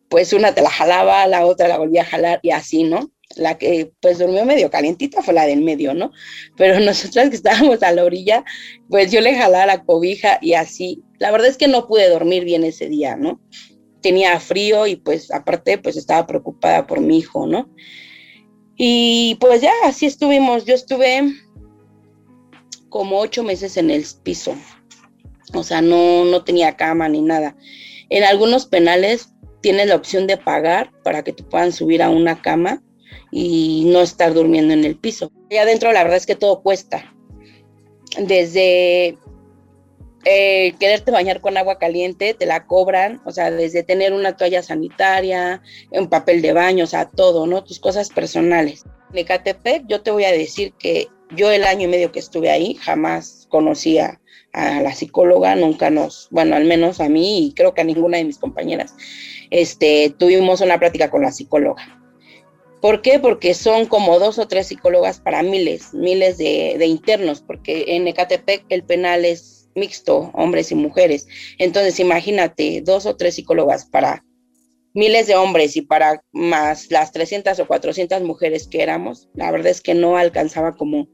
pues 0.09 0.33
una 0.33 0.53
te 0.55 0.61
la 0.61 0.69
jalaba, 0.69 1.27
la 1.27 1.45
otra 1.45 1.67
la 1.67 1.77
volvía 1.77 2.01
a 2.01 2.05
jalar 2.05 2.39
y 2.41 2.51
así, 2.51 2.83
¿no? 2.83 3.11
La 3.35 3.59
que 3.59 3.91
pues 4.01 4.17
durmió 4.17 4.43
medio 4.43 4.71
calientita 4.71 5.21
fue 5.21 5.35
la 5.35 5.45
del 5.45 5.61
medio, 5.61 5.93
¿no? 5.93 6.11
Pero 6.57 6.79
nosotras 6.85 7.29
que 7.29 7.35
estábamos 7.35 7.83
a 7.83 7.91
la 7.91 8.03
orilla, 8.03 8.43
pues 8.89 9.11
yo 9.11 9.21
le 9.21 9.35
jalaba 9.35 9.65
la 9.67 9.83
cobija 9.83 10.39
y 10.41 10.53
así. 10.53 11.03
La 11.19 11.31
verdad 11.31 11.49
es 11.49 11.57
que 11.57 11.67
no 11.67 11.87
pude 11.87 12.09
dormir 12.09 12.43
bien 12.43 12.63
ese 12.63 12.89
día, 12.89 13.15
¿no? 13.15 13.39
Tenía 14.01 14.39
frío 14.39 14.87
y 14.87 14.95
pues 14.95 15.31
aparte 15.31 15.77
pues 15.77 15.97
estaba 15.97 16.25
preocupada 16.27 16.87
por 16.87 16.99
mi 17.01 17.17
hijo, 17.17 17.47
¿no? 17.47 17.69
Y 18.75 19.37
pues 19.39 19.61
ya 19.61 19.73
así 19.83 20.05
estuvimos, 20.05 20.65
yo 20.65 20.73
estuve 20.73 21.33
como 22.89 23.19
ocho 23.19 23.43
meses 23.43 23.77
en 23.77 23.91
el 23.91 24.05
piso, 24.23 24.55
o 25.53 25.63
sea, 25.63 25.81
no, 25.81 26.25
no 26.25 26.43
tenía 26.43 26.77
cama 26.77 27.09
ni 27.09 27.21
nada. 27.21 27.55
En 28.09 28.23
algunos 28.23 28.65
penales 28.65 29.33
tienes 29.61 29.87
la 29.87 29.95
opción 29.95 30.27
de 30.27 30.37
pagar 30.37 30.91
para 31.03 31.23
que 31.23 31.33
te 31.33 31.43
puedan 31.43 31.71
subir 31.71 32.01
a 32.01 32.09
una 32.09 32.41
cama, 32.41 32.81
y 33.31 33.85
no 33.87 34.01
estar 34.01 34.33
durmiendo 34.33 34.73
en 34.73 34.85
el 34.85 34.95
piso. 34.95 35.31
Y 35.49 35.57
adentro 35.57 35.91
la 35.91 36.03
verdad 36.03 36.17
es 36.17 36.25
que 36.25 36.35
todo 36.35 36.61
cuesta. 36.61 37.13
Desde 38.17 39.17
eh, 40.25 40.73
quererte 40.79 41.11
bañar 41.11 41.41
con 41.41 41.57
agua 41.57 41.77
caliente, 41.77 42.33
te 42.33 42.45
la 42.45 42.65
cobran, 42.65 43.21
o 43.25 43.31
sea, 43.31 43.51
desde 43.51 43.83
tener 43.83 44.13
una 44.13 44.35
toalla 44.35 44.61
sanitaria, 44.61 45.61
un 45.91 46.09
papel 46.09 46.41
de 46.41 46.53
baño, 46.53 46.83
o 46.83 46.87
sea, 46.87 47.09
todo, 47.09 47.47
¿no? 47.47 47.63
Tus 47.63 47.79
cosas 47.79 48.09
personales. 48.09 48.83
En 49.11 49.19
Ecatepec, 49.19 49.85
yo 49.87 50.01
te 50.01 50.11
voy 50.11 50.25
a 50.25 50.31
decir 50.31 50.73
que 50.73 51.07
yo 51.35 51.51
el 51.51 51.63
año 51.63 51.85
y 51.85 51.91
medio 51.91 52.11
que 52.11 52.19
estuve 52.19 52.49
ahí 52.49 52.75
jamás 52.75 53.47
conocía 53.49 54.19
a 54.51 54.81
la 54.81 54.93
psicóloga, 54.93 55.55
nunca 55.55 55.89
nos, 55.89 56.27
bueno, 56.31 56.55
al 56.55 56.65
menos 56.65 56.99
a 56.99 57.07
mí 57.07 57.47
y 57.47 57.53
creo 57.53 57.73
que 57.73 57.81
a 57.81 57.85
ninguna 57.85 58.17
de 58.17 58.25
mis 58.25 58.39
compañeras, 58.39 58.95
este, 59.51 60.13
tuvimos 60.17 60.61
una 60.61 60.79
plática 60.79 61.09
con 61.09 61.21
la 61.21 61.31
psicóloga. 61.31 61.99
¿Por 62.81 63.01
qué? 63.01 63.19
Porque 63.19 63.53
son 63.53 63.85
como 63.85 64.19
dos 64.19 64.39
o 64.39 64.47
tres 64.47 64.67
psicólogas 64.67 65.19
para 65.19 65.43
miles, 65.43 65.93
miles 65.93 66.37
de, 66.37 66.75
de 66.77 66.85
internos, 66.85 67.41
porque 67.41 67.83
en 67.95 68.07
Ecatepec 68.07 68.63
el 68.69 68.83
penal 68.83 69.25
es 69.25 69.58
mixto, 69.75 70.31
hombres 70.33 70.71
y 70.71 70.75
mujeres. 70.75 71.27
Entonces, 71.57 71.99
imagínate, 71.99 72.81
dos 72.81 73.05
o 73.05 73.15
tres 73.15 73.35
psicólogas 73.35 73.85
para 73.85 74.23
miles 74.93 75.27
de 75.27 75.35
hombres 75.35 75.75
y 75.77 75.81
para 75.81 76.23
más 76.31 76.91
las 76.91 77.11
300 77.11 77.59
o 77.59 77.67
400 77.67 78.21
mujeres 78.21 78.67
que 78.67 78.81
éramos, 78.81 79.29
la 79.33 79.51
verdad 79.51 79.67
es 79.67 79.81
que 79.81 79.93
no 79.93 80.17
alcanzaba 80.17 80.75
como 80.75 81.07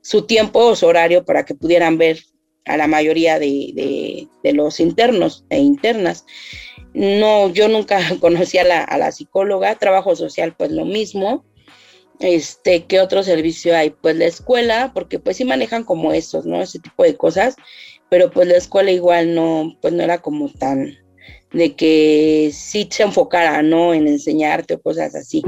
su 0.00 0.26
tiempo 0.26 0.60
o 0.60 0.76
su 0.76 0.86
horario 0.86 1.24
para 1.24 1.44
que 1.44 1.54
pudieran 1.54 1.98
ver 1.98 2.20
a 2.64 2.76
la 2.76 2.86
mayoría 2.86 3.38
de, 3.38 4.28
los 4.42 4.80
internos 4.80 5.44
e 5.50 5.58
internas. 5.58 6.24
No, 6.94 7.48
yo 7.52 7.68
nunca 7.68 8.00
conocí 8.20 8.58
a 8.58 8.64
la, 8.64 8.82
a 8.82 8.98
la 8.98 9.12
psicóloga, 9.12 9.76
trabajo 9.76 10.14
social 10.16 10.54
pues 10.56 10.70
lo 10.70 10.84
mismo, 10.84 11.44
este, 12.20 12.84
¿qué 12.84 13.00
otro 13.00 13.22
servicio 13.22 13.76
hay? 13.76 13.90
Pues 13.90 14.16
la 14.16 14.26
escuela, 14.26 14.92
porque 14.94 15.18
pues 15.18 15.36
sí 15.36 15.44
manejan 15.44 15.84
como 15.84 16.12
esos, 16.12 16.46
¿no? 16.46 16.60
Ese 16.60 16.78
tipo 16.78 17.02
de 17.02 17.16
cosas, 17.16 17.56
pero 18.08 18.30
pues 18.30 18.48
la 18.48 18.56
escuela 18.56 18.90
igual 18.90 19.34
no, 19.34 19.76
pues 19.80 19.92
no 19.94 20.02
era 20.02 20.18
como 20.18 20.48
tan 20.50 20.98
de 21.52 21.74
que 21.74 22.50
sí 22.52 22.88
se 22.90 23.02
enfocara, 23.02 23.62
¿no? 23.62 23.94
En 23.94 24.08
enseñarte 24.08 24.74
o 24.74 24.80
cosas 24.80 25.14
así. 25.14 25.42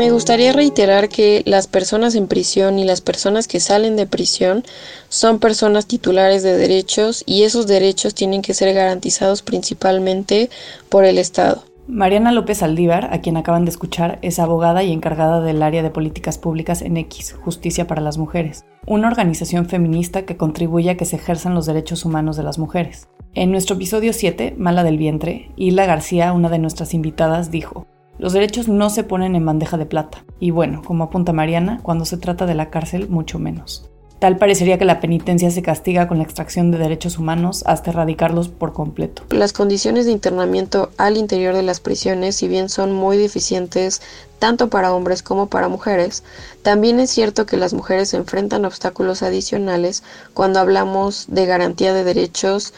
Me 0.00 0.10
gustaría 0.12 0.52
reiterar 0.54 1.10
que 1.10 1.42
las 1.44 1.66
personas 1.66 2.14
en 2.14 2.26
prisión 2.26 2.78
y 2.78 2.84
las 2.84 3.02
personas 3.02 3.46
que 3.46 3.60
salen 3.60 3.96
de 3.96 4.06
prisión 4.06 4.64
son 5.10 5.40
personas 5.40 5.86
titulares 5.86 6.42
de 6.42 6.56
derechos 6.56 7.22
y 7.26 7.42
esos 7.42 7.66
derechos 7.66 8.14
tienen 8.14 8.40
que 8.40 8.54
ser 8.54 8.72
garantizados 8.72 9.42
principalmente 9.42 10.48
por 10.88 11.04
el 11.04 11.18
Estado. 11.18 11.69
Mariana 11.92 12.30
López 12.30 12.62
Aldívar, 12.62 13.12
a 13.12 13.20
quien 13.20 13.36
acaban 13.36 13.64
de 13.64 13.70
escuchar, 13.72 14.20
es 14.22 14.38
abogada 14.38 14.84
y 14.84 14.92
encargada 14.92 15.40
del 15.40 15.60
área 15.60 15.82
de 15.82 15.90
políticas 15.90 16.38
públicas 16.38 16.82
en 16.82 16.96
X, 16.96 17.36
Justicia 17.42 17.88
para 17.88 18.00
las 18.00 18.16
Mujeres, 18.16 18.64
una 18.86 19.08
organización 19.08 19.66
feminista 19.66 20.24
que 20.24 20.36
contribuye 20.36 20.90
a 20.90 20.96
que 20.96 21.04
se 21.04 21.16
ejerzan 21.16 21.52
los 21.52 21.66
derechos 21.66 22.04
humanos 22.04 22.36
de 22.36 22.44
las 22.44 22.60
mujeres. 22.60 23.08
En 23.34 23.50
nuestro 23.50 23.74
episodio 23.74 24.12
7, 24.12 24.54
Mala 24.56 24.84
del 24.84 24.98
Vientre, 24.98 25.50
Isla 25.56 25.84
García, 25.84 26.32
una 26.32 26.48
de 26.48 26.60
nuestras 26.60 26.94
invitadas, 26.94 27.50
dijo, 27.50 27.88
los 28.18 28.34
derechos 28.34 28.68
no 28.68 28.88
se 28.88 29.02
ponen 29.02 29.34
en 29.34 29.44
bandeja 29.44 29.76
de 29.76 29.86
plata, 29.86 30.24
y 30.38 30.52
bueno, 30.52 30.82
como 30.84 31.02
apunta 31.02 31.32
Mariana, 31.32 31.80
cuando 31.82 32.04
se 32.04 32.18
trata 32.18 32.46
de 32.46 32.54
la 32.54 32.70
cárcel, 32.70 33.08
mucho 33.08 33.40
menos. 33.40 33.89
Tal 34.20 34.36
parecería 34.36 34.76
que 34.76 34.84
la 34.84 35.00
penitencia 35.00 35.50
se 35.50 35.62
castiga 35.62 36.06
con 36.06 36.18
la 36.18 36.24
extracción 36.24 36.70
de 36.70 36.76
derechos 36.76 37.16
humanos 37.16 37.64
hasta 37.66 37.90
erradicarlos 37.90 38.48
por 38.50 38.74
completo. 38.74 39.22
Las 39.30 39.54
condiciones 39.54 40.04
de 40.04 40.12
internamiento 40.12 40.90
al 40.98 41.16
interior 41.16 41.54
de 41.54 41.62
las 41.62 41.80
prisiones, 41.80 42.36
si 42.36 42.46
bien 42.46 42.68
son 42.68 42.92
muy 42.92 43.16
deficientes 43.16 44.02
tanto 44.38 44.68
para 44.68 44.92
hombres 44.92 45.22
como 45.22 45.48
para 45.48 45.68
mujeres, 45.68 46.22
también 46.62 47.00
es 47.00 47.10
cierto 47.10 47.46
que 47.46 47.56
las 47.56 47.72
mujeres 47.72 48.12
enfrentan 48.12 48.66
obstáculos 48.66 49.22
adicionales 49.22 50.02
cuando 50.34 50.60
hablamos 50.60 51.24
de 51.28 51.46
garantía 51.46 51.94
de 51.94 52.04
derechos 52.04 52.74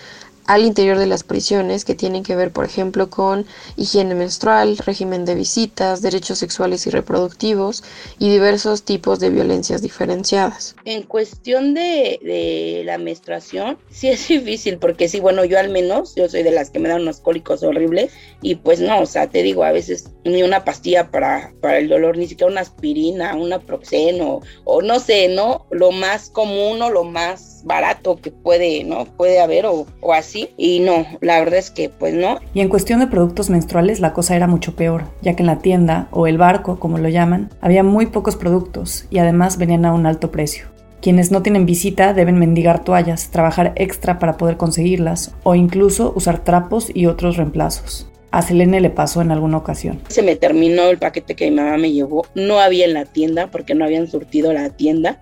al 0.46 0.64
interior 0.64 0.98
de 0.98 1.06
las 1.06 1.24
prisiones 1.24 1.84
que 1.84 1.94
tienen 1.94 2.22
que 2.22 2.36
ver, 2.36 2.50
por 2.50 2.64
ejemplo, 2.64 3.10
con 3.10 3.46
higiene 3.76 4.14
menstrual, 4.14 4.76
régimen 4.78 5.24
de 5.24 5.34
visitas, 5.34 6.02
derechos 6.02 6.38
sexuales 6.38 6.86
y 6.86 6.90
reproductivos 6.90 7.84
y 8.18 8.30
diversos 8.30 8.82
tipos 8.82 9.20
de 9.20 9.30
violencias 9.30 9.82
diferenciadas. 9.82 10.74
En 10.84 11.02
cuestión 11.02 11.74
de, 11.74 12.18
de 12.22 12.82
la 12.84 12.98
menstruación, 12.98 13.78
sí 13.90 14.08
es 14.08 14.26
difícil 14.28 14.78
porque 14.78 15.08
sí, 15.08 15.20
bueno, 15.20 15.44
yo 15.44 15.58
al 15.58 15.70
menos, 15.70 16.14
yo 16.14 16.28
soy 16.28 16.42
de 16.42 16.50
las 16.50 16.70
que 16.70 16.78
me 16.78 16.88
dan 16.88 17.02
unos 17.02 17.20
cólicos 17.20 17.62
horribles 17.62 18.12
y 18.40 18.56
pues 18.56 18.80
no, 18.80 19.00
o 19.00 19.06
sea, 19.06 19.28
te 19.28 19.42
digo, 19.42 19.64
a 19.64 19.72
veces 19.72 20.10
ni 20.24 20.42
una 20.42 20.64
pastilla 20.64 21.10
para, 21.10 21.52
para 21.60 21.78
el 21.78 21.88
dolor, 21.88 22.16
ni 22.16 22.26
siquiera 22.26 22.50
una 22.50 22.60
aspirina, 22.62 23.34
una 23.34 23.60
proxeno 23.60 24.40
o 24.64 24.82
no 24.82 24.98
sé, 25.00 25.28
¿no? 25.28 25.66
Lo 25.70 25.92
más 25.92 26.30
común 26.30 26.82
o 26.82 26.90
lo 26.90 27.04
más 27.04 27.51
barato 27.64 28.16
que 28.16 28.30
puede, 28.30 28.84
¿no? 28.84 29.04
Puede 29.04 29.40
haber 29.40 29.66
o, 29.66 29.86
o 30.00 30.12
así 30.12 30.50
y 30.56 30.80
no, 30.80 31.06
la 31.20 31.38
verdad 31.38 31.58
es 31.58 31.70
que 31.70 31.88
pues 31.88 32.14
no. 32.14 32.38
Y 32.54 32.60
en 32.60 32.68
cuestión 32.68 33.00
de 33.00 33.06
productos 33.06 33.50
menstruales 33.50 34.00
la 34.00 34.12
cosa 34.12 34.36
era 34.36 34.46
mucho 34.46 34.74
peor, 34.76 35.04
ya 35.22 35.34
que 35.34 35.42
en 35.42 35.46
la 35.46 35.58
tienda 35.58 36.08
o 36.10 36.26
el 36.26 36.38
barco, 36.38 36.78
como 36.78 36.98
lo 36.98 37.08
llaman, 37.08 37.50
había 37.60 37.82
muy 37.82 38.06
pocos 38.06 38.36
productos 38.36 39.06
y 39.10 39.18
además 39.18 39.58
venían 39.58 39.84
a 39.84 39.94
un 39.94 40.06
alto 40.06 40.30
precio. 40.30 40.66
Quienes 41.02 41.32
no 41.32 41.42
tienen 41.42 41.66
visita 41.66 42.14
deben 42.14 42.38
mendigar 42.38 42.84
toallas, 42.84 43.30
trabajar 43.30 43.72
extra 43.74 44.20
para 44.20 44.36
poder 44.36 44.56
conseguirlas 44.56 45.32
o 45.42 45.56
incluso 45.56 46.12
usar 46.14 46.44
trapos 46.44 46.92
y 46.94 47.06
otros 47.06 47.36
reemplazos. 47.36 48.08
A 48.30 48.40
Selene 48.40 48.80
le 48.80 48.88
pasó 48.88 49.20
en 49.20 49.32
alguna 49.32 49.58
ocasión. 49.58 50.00
Se 50.08 50.22
me 50.22 50.36
terminó 50.36 50.88
el 50.88 50.98
paquete 50.98 51.34
que 51.34 51.50
mi 51.50 51.56
mamá 51.56 51.76
me 51.76 51.92
llevó. 51.92 52.24
No 52.34 52.60
había 52.60 52.84
en 52.84 52.94
la 52.94 53.04
tienda 53.04 53.48
porque 53.48 53.74
no 53.74 53.84
habían 53.84 54.06
surtido 54.06 54.52
la 54.52 54.70
tienda. 54.70 55.20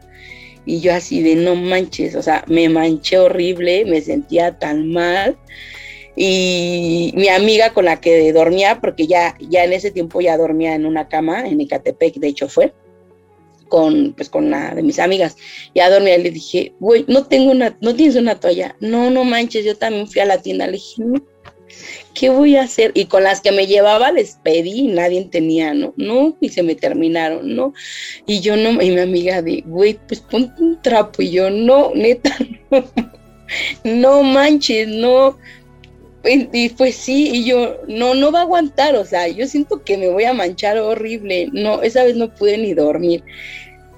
Y 0.67 0.81
yo 0.81 0.95
así 0.95 1.23
de 1.23 1.37
no 1.37 1.55
manches, 1.57 2.15
o 2.15 2.23
sea, 2.23 2.45
me 2.47 2.69
manché 2.69 3.19
horrible, 3.19 3.85
me 3.87 4.01
sentía 4.01 4.59
tan 4.59 4.93
mal. 4.93 5.37
Y 6.17 7.13
mi 7.17 7.29
amiga 7.29 7.73
con 7.73 7.87
la 7.87 8.01
que 8.01 8.33
dormía, 8.33 8.81
porque 8.81 9.07
ya, 9.07 9.37
ya 9.41 9.65
en 9.65 9.73
ese 9.73 9.91
tiempo 9.91 10.21
ya 10.21 10.37
dormía 10.37 10.75
en 10.75 10.85
una 10.85 11.09
cama 11.09 11.47
en 11.47 11.61
Ecatepec, 11.61 12.17
de 12.17 12.29
hecho 12.29 12.49
fue, 12.49 12.75
con, 13.69 14.13
pues 14.13 14.29
con 14.29 14.47
una 14.47 14.75
de 14.75 14.83
mis 14.83 14.99
amigas. 14.99 15.37
Ya 15.75 15.89
dormía 15.89 16.17
y 16.17 16.23
le 16.23 16.31
dije, 16.31 16.75
güey, 16.79 17.05
no 17.09 17.27
tengo 17.27 17.53
una, 17.53 17.79
no 17.81 17.95
tienes 17.95 18.17
una 18.17 18.39
toalla. 18.39 18.77
No, 18.81 19.09
no 19.09 19.25
manches, 19.25 19.65
yo 19.65 19.77
también 19.77 20.09
fui 20.09 20.21
a 20.21 20.27
la 20.27 20.43
tienda. 20.43 20.67
Le 20.67 20.73
dije, 20.73 21.03
no, 21.03 21.23
¿qué 22.15 22.31
voy 22.31 22.57
a 22.57 22.63
hacer? 22.63 22.93
Y 22.95 23.07
con 23.07 23.25
las 23.25 23.41
que 23.41 23.53
me 23.53 23.67
llevaba 23.67 24.13
les 24.13 24.39
pedí 24.43 24.81
y 24.81 24.89
nadie 24.89 25.25
tenía, 25.25 25.75
¿no? 25.75 25.95
No, 25.97 26.37
y 26.41 26.49
se 26.51 26.63
me 26.63 26.75
terminaron, 26.75 27.55
¿no? 27.55 27.73
Y 28.27 28.41
yo 28.41 28.57
no, 28.57 28.83
y 28.83 28.91
mi 28.91 29.01
amiga 29.01 29.43
de, 29.43 29.63
güey, 29.67 29.99
pues 30.07 30.21
ponte 30.21 30.63
un 30.63 30.81
trapo. 30.83 31.23
Y 31.23 31.31
yo, 31.31 31.51
no, 31.51 31.93
neta, 31.95 32.37
no, 32.71 32.85
no 33.85 34.23
manches, 34.23 34.89
no. 34.89 35.39
Y, 36.23 36.69
pues 36.71 36.97
sí, 36.97 37.31
y 37.33 37.45
yo, 37.45 37.79
no, 37.89 38.15
no 38.15 38.31
va 38.31 38.41
a 38.41 38.43
aguantar, 38.43 38.95
o 38.95 39.07
sea, 39.07 39.27
yo 39.29 39.47
siento 39.47 39.83
que 39.83 39.97
me 39.97 40.09
voy 40.09 40.25
a 40.25 40.35
manchar 40.35 40.79
horrible. 40.79 41.49
No, 41.53 41.83
esa 41.83 42.05
vez 42.05 42.17
no 42.17 42.35
pude 42.35 42.59
ni 42.59 42.75
dormir. 42.75 43.25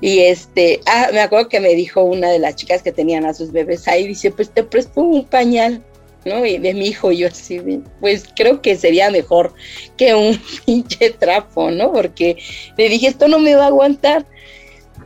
Y 0.00 0.21
este, 0.21 0.81
ah, 0.87 1.09
me 1.12 1.21
acuerdo 1.21 1.49
que 1.49 1.61
me 1.61 1.75
dijo 1.75 2.02
una 2.02 2.29
de 2.31 2.38
las 2.38 2.57
chicas 2.57 2.83
que 2.83 2.93
tenían 2.93 3.25
a 3.25 3.35
sus 3.35 3.52
bebés 3.52 3.87
ahí, 3.88 4.07
dice, 4.07 4.31
pues 4.31 4.50
te 4.50 4.62
presto 4.62 5.00
un 5.00 5.25
pañal. 5.25 5.83
¿No? 6.25 6.45
Y 6.45 6.59
de 6.59 6.75
mi 6.75 6.88
hijo 6.88 7.12
yo 7.12 7.29
así, 7.29 7.61
pues 8.00 8.25
creo 8.35 8.62
que 8.62 8.76
sería 8.76 9.11
mejor 9.11 9.55
que 9.97 10.14
un 10.14 10.41
pinche 10.67 11.11
trapo, 11.11 11.71
¿no? 11.71 11.93
Porque 11.93 12.37
le 12.76 12.88
dije, 12.88 13.09
esto 13.09 13.29
no 13.29 13.38
me 13.38 13.55
va 13.55 13.64
a 13.64 13.69
aguantar. 13.69 14.26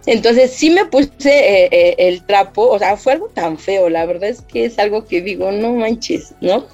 Entonces 0.06 0.52
sí 0.52 0.70
me 0.70 0.84
puse 0.84 1.08
eh, 1.24 1.68
eh, 1.72 1.94
el 1.98 2.24
trapo, 2.24 2.68
o 2.68 2.78
sea, 2.78 2.96
fue 2.96 3.14
algo 3.14 3.28
tan 3.28 3.58
feo, 3.58 3.88
la 3.88 4.06
verdad 4.06 4.28
es 4.30 4.40
que 4.40 4.64
es 4.64 4.78
algo 4.78 5.04
que 5.04 5.20
digo, 5.20 5.50
no 5.50 5.72
manches, 5.72 6.32
¿no? 6.40 6.64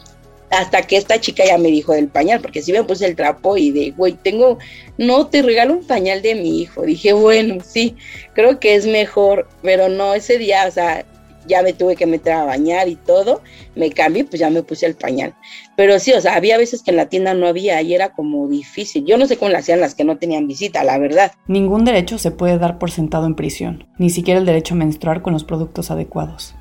Hasta 0.50 0.82
que 0.82 0.98
esta 0.98 1.18
chica 1.18 1.42
ya 1.46 1.56
me 1.56 1.68
dijo 1.68 1.94
del 1.94 2.08
pañal, 2.08 2.42
porque 2.42 2.60
sí 2.60 2.72
me 2.72 2.84
puse 2.84 3.06
el 3.06 3.16
trapo 3.16 3.56
y 3.56 3.70
de, 3.70 3.92
güey, 3.92 4.12
tengo, 4.12 4.58
no, 4.98 5.28
te 5.28 5.40
regalo 5.40 5.72
un 5.72 5.86
pañal 5.86 6.20
de 6.20 6.34
mi 6.34 6.60
hijo. 6.60 6.82
Dije, 6.82 7.14
bueno, 7.14 7.64
sí, 7.64 7.96
creo 8.34 8.60
que 8.60 8.74
es 8.74 8.84
mejor, 8.84 9.48
pero 9.62 9.88
no, 9.88 10.12
ese 10.12 10.36
día, 10.36 10.66
o 10.68 10.70
sea, 10.70 11.06
ya 11.46 11.62
me 11.62 11.72
tuve 11.72 11.96
que 11.96 12.06
meter 12.06 12.32
a 12.32 12.44
bañar 12.44 12.88
y 12.88 12.96
todo, 12.96 13.42
me 13.74 13.90
cambié, 13.90 14.24
pues 14.24 14.40
ya 14.40 14.50
me 14.50 14.62
puse 14.62 14.86
el 14.86 14.94
pañal. 14.94 15.34
Pero 15.76 15.98
sí, 15.98 16.12
o 16.12 16.20
sea, 16.20 16.36
había 16.36 16.58
veces 16.58 16.82
que 16.82 16.90
en 16.90 16.96
la 16.96 17.06
tienda 17.06 17.34
no 17.34 17.46
había 17.46 17.80
y 17.82 17.94
era 17.94 18.10
como 18.10 18.48
difícil. 18.48 19.04
Yo 19.04 19.18
no 19.18 19.26
sé 19.26 19.36
cómo 19.36 19.50
lo 19.50 19.58
hacían 19.58 19.80
las 19.80 19.94
que 19.94 20.04
no 20.04 20.18
tenían 20.18 20.46
visita, 20.46 20.84
la 20.84 20.98
verdad. 20.98 21.32
Ningún 21.46 21.84
derecho 21.84 22.18
se 22.18 22.30
puede 22.30 22.58
dar 22.58 22.78
por 22.78 22.90
sentado 22.90 23.26
en 23.26 23.34
prisión, 23.34 23.86
ni 23.98 24.10
siquiera 24.10 24.40
el 24.40 24.46
derecho 24.46 24.74
a 24.74 24.78
menstruar 24.78 25.22
con 25.22 25.32
los 25.32 25.44
productos 25.44 25.90
adecuados. 25.90 26.54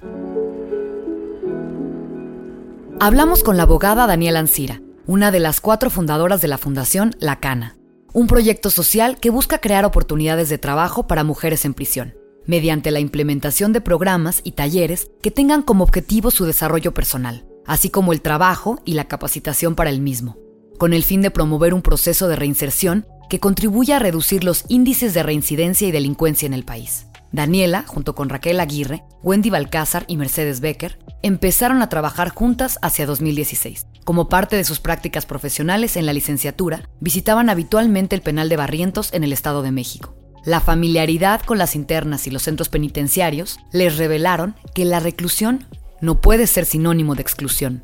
Hablamos 2.99 3.43
con 3.43 3.57
la 3.57 3.63
abogada 3.63 4.05
Daniela 4.05 4.39
Ancira, 4.39 4.81
una 5.07 5.31
de 5.31 5.39
las 5.39 5.59
cuatro 5.59 5.89
fundadoras 5.89 6.41
de 6.41 6.47
la 6.47 6.59
Fundación 6.59 7.15
La 7.19 7.39
Cana, 7.39 7.75
un 8.13 8.27
proyecto 8.27 8.69
social 8.69 9.19
que 9.19 9.31
busca 9.31 9.57
crear 9.57 9.85
oportunidades 9.85 10.49
de 10.49 10.59
trabajo 10.59 11.07
para 11.07 11.23
mujeres 11.23 11.65
en 11.65 11.73
prisión 11.73 12.20
mediante 12.45 12.91
la 12.91 12.99
implementación 12.99 13.73
de 13.73 13.81
programas 13.81 14.41
y 14.43 14.51
talleres 14.53 15.09
que 15.21 15.31
tengan 15.31 15.61
como 15.61 15.83
objetivo 15.83 16.31
su 16.31 16.45
desarrollo 16.45 16.93
personal, 16.93 17.45
así 17.65 17.89
como 17.89 18.13
el 18.13 18.21
trabajo 18.21 18.79
y 18.85 18.93
la 18.93 19.05
capacitación 19.05 19.75
para 19.75 19.89
el 19.89 20.01
mismo. 20.01 20.37
con 20.77 20.93
el 20.93 21.03
fin 21.03 21.21
de 21.21 21.29
promover 21.29 21.75
un 21.75 21.83
proceso 21.83 22.27
de 22.27 22.35
reinserción 22.35 23.05
que 23.29 23.39
contribuya 23.39 23.97
a 23.97 23.99
reducir 23.99 24.43
los 24.43 24.65
índices 24.67 25.13
de 25.13 25.21
reincidencia 25.21 25.87
y 25.87 25.91
delincuencia 25.91 26.47
en 26.47 26.55
el 26.55 26.65
país. 26.65 27.05
Daniela, 27.31 27.83
junto 27.85 28.15
con 28.15 28.29
Raquel 28.29 28.59
Aguirre, 28.59 29.03
Wendy 29.21 29.51
Balcázar 29.51 30.05
y 30.07 30.17
Mercedes 30.17 30.59
Becker, 30.59 30.97
empezaron 31.21 31.83
a 31.83 31.89
trabajar 31.89 32.29
juntas 32.29 32.79
hacia 32.81 33.05
2016. 33.05 33.85
Como 34.03 34.27
parte 34.27 34.55
de 34.55 34.63
sus 34.63 34.79
prácticas 34.79 35.27
profesionales 35.27 35.97
en 35.97 36.07
la 36.07 36.13
licenciatura, 36.13 36.89
visitaban 36.99 37.51
habitualmente 37.51 38.15
el 38.15 38.23
penal 38.23 38.49
de 38.49 38.57
Barrientos 38.57 39.13
en 39.13 39.23
el 39.23 39.33
Estado 39.33 39.61
de 39.61 39.71
México. 39.71 40.15
La 40.45 40.59
familiaridad 40.59 41.41
con 41.41 41.57
las 41.57 41.75
internas 41.75 42.25
y 42.27 42.31
los 42.31 42.43
centros 42.43 42.69
penitenciarios 42.69 43.59
les 43.71 43.97
revelaron 43.97 44.55
que 44.73 44.85
la 44.85 44.99
reclusión 44.99 45.65
no 46.01 46.19
puede 46.19 46.47
ser 46.47 46.65
sinónimo 46.65 47.13
de 47.15 47.21
exclusión. 47.21 47.83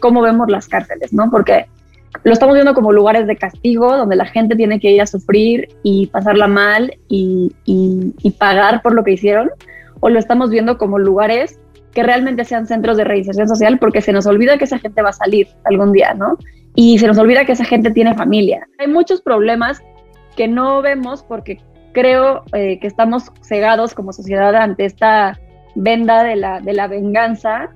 ¿Cómo 0.00 0.22
vemos 0.22 0.48
las 0.48 0.68
cárceles? 0.68 1.12
¿no? 1.12 1.30
Porque 1.30 1.66
lo 2.22 2.32
estamos 2.32 2.54
viendo 2.54 2.72
como 2.74 2.92
lugares 2.92 3.26
de 3.26 3.36
castigo 3.36 3.96
donde 3.96 4.16
la 4.16 4.24
gente 4.24 4.56
tiene 4.56 4.80
que 4.80 4.90
ir 4.90 5.02
a 5.02 5.06
sufrir 5.06 5.68
y 5.82 6.06
pasarla 6.06 6.46
mal 6.46 6.96
y, 7.08 7.54
y 7.66 8.30
pagar 8.32 8.80
por 8.82 8.94
lo 8.94 9.04
que 9.04 9.12
hicieron, 9.12 9.50
o 10.00 10.08
lo 10.08 10.18
estamos 10.18 10.50
viendo 10.50 10.78
como 10.78 10.98
lugares 10.98 11.58
que 11.92 12.02
realmente 12.02 12.44
sean 12.44 12.66
centros 12.66 12.96
de 12.96 13.04
reinserción 13.04 13.48
social 13.48 13.78
porque 13.78 14.00
se 14.00 14.12
nos 14.12 14.26
olvida 14.26 14.58
que 14.58 14.64
esa 14.64 14.78
gente 14.78 15.00
va 15.00 15.10
a 15.10 15.14
salir 15.14 15.48
algún 15.64 15.92
día, 15.92 16.14
¿no? 16.14 16.38
Y 16.74 16.98
se 16.98 17.06
nos 17.06 17.18
olvida 17.18 17.44
que 17.44 17.52
esa 17.52 17.64
gente 17.64 17.90
tiene 17.90 18.14
familia. 18.14 18.66
Hay 18.78 18.88
muchos 18.88 19.22
problemas 19.22 19.80
que 20.36 20.48
no 20.48 20.82
vemos 20.82 21.22
porque 21.22 21.60
creo 21.92 22.42
eh, 22.52 22.78
que 22.80 22.86
estamos 22.86 23.32
cegados 23.42 23.94
como 23.94 24.12
sociedad 24.12 24.54
ante 24.54 24.84
esta 24.84 25.38
venda 25.74 26.22
de 26.22 26.36
la, 26.36 26.60
de 26.60 26.72
la 26.72 26.88
venganza 26.88 27.70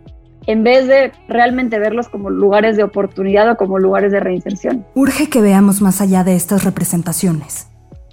en 0.46 0.64
vez 0.64 0.86
de 0.86 1.12
realmente 1.28 1.78
verlos 1.78 2.08
como 2.08 2.30
lugares 2.30 2.76
de 2.76 2.82
oportunidad 2.82 3.50
o 3.50 3.56
como 3.56 3.78
lugares 3.78 4.12
de 4.12 4.20
reinserción. 4.20 4.86
Urge 4.94 5.28
que 5.28 5.42
veamos 5.42 5.82
más 5.82 6.00
allá 6.00 6.24
de 6.24 6.36
estas 6.36 6.64
representaciones. 6.64 7.68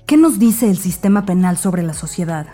¿Qué 0.05 0.17
nos 0.17 0.37
dice 0.37 0.69
el 0.69 0.77
sistema 0.77 1.25
penal 1.25 1.57
sobre 1.57 1.81
la 1.81 1.93
sociedad? 1.93 2.47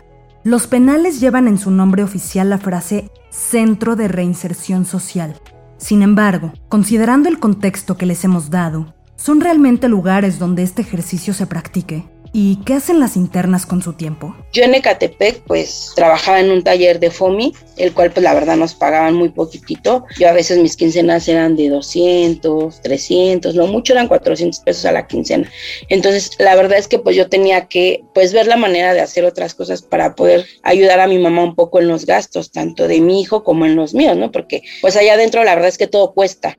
Los 0.43 0.67
penales 0.67 1.19
llevan 1.19 1.47
en 1.47 1.57
su 1.57 1.71
nombre 1.71 2.03
oficial 2.03 2.49
la 2.49 2.57
frase 2.57 3.09
Centro 3.29 3.95
de 3.95 4.07
Reinserción 4.07 4.85
Social. 4.85 5.35
Sin 5.77 6.03
embargo, 6.03 6.53
considerando 6.69 7.27
el 7.27 7.39
contexto 7.39 7.97
que 7.97 8.05
les 8.05 8.23
hemos 8.23 8.51
dado, 8.51 8.93
¿son 9.21 9.39
realmente 9.39 9.87
lugares 9.87 10.39
donde 10.39 10.63
este 10.63 10.81
ejercicio 10.81 11.33
se 11.33 11.45
practique? 11.45 12.03
¿Y 12.33 12.59
qué 12.63 12.75
hacen 12.75 13.01
las 13.01 13.17
internas 13.17 13.65
con 13.65 13.81
su 13.81 13.93
tiempo? 13.93 14.33
Yo 14.53 14.63
en 14.63 14.73
Ecatepec 14.73 15.43
pues 15.43 15.91
trabajaba 15.95 16.39
en 16.39 16.49
un 16.49 16.63
taller 16.63 16.99
de 16.99 17.11
FOMI, 17.11 17.53
el 17.75 17.93
cual 17.93 18.11
pues 18.11 18.23
la 18.23 18.33
verdad 18.33 18.55
nos 18.55 18.73
pagaban 18.73 19.15
muy 19.15 19.29
poquitito. 19.29 20.05
Yo 20.17 20.29
a 20.29 20.31
veces 20.31 20.57
mis 20.57 20.77
quincenas 20.77 21.27
eran 21.27 21.57
de 21.57 21.67
200, 21.67 22.81
300, 22.81 23.53
lo 23.55 23.67
mucho 23.67 23.91
eran 23.93 24.07
400 24.07 24.61
pesos 24.61 24.85
a 24.85 24.93
la 24.93 25.07
quincena. 25.07 25.51
Entonces 25.89 26.31
la 26.39 26.55
verdad 26.55 26.77
es 26.77 26.87
que 26.87 26.99
pues 26.99 27.17
yo 27.17 27.27
tenía 27.27 27.67
que 27.67 28.01
pues 28.13 28.31
ver 28.31 28.47
la 28.47 28.55
manera 28.55 28.93
de 28.93 29.01
hacer 29.01 29.25
otras 29.25 29.53
cosas 29.53 29.81
para 29.81 30.15
poder 30.15 30.45
ayudar 30.63 31.01
a 31.01 31.07
mi 31.07 31.19
mamá 31.19 31.43
un 31.43 31.55
poco 31.55 31.79
en 31.79 31.89
los 31.89 32.05
gastos, 32.05 32.51
tanto 32.51 32.87
de 32.87 33.01
mi 33.01 33.21
hijo 33.21 33.43
como 33.43 33.65
en 33.65 33.75
los 33.75 33.93
míos, 33.93 34.15
¿no? 34.15 34.31
Porque 34.31 34.63
pues 34.79 34.95
allá 34.95 35.13
adentro 35.13 35.43
la 35.43 35.53
verdad 35.53 35.67
es 35.69 35.77
que 35.77 35.87
todo 35.87 36.13
cuesta. 36.13 36.55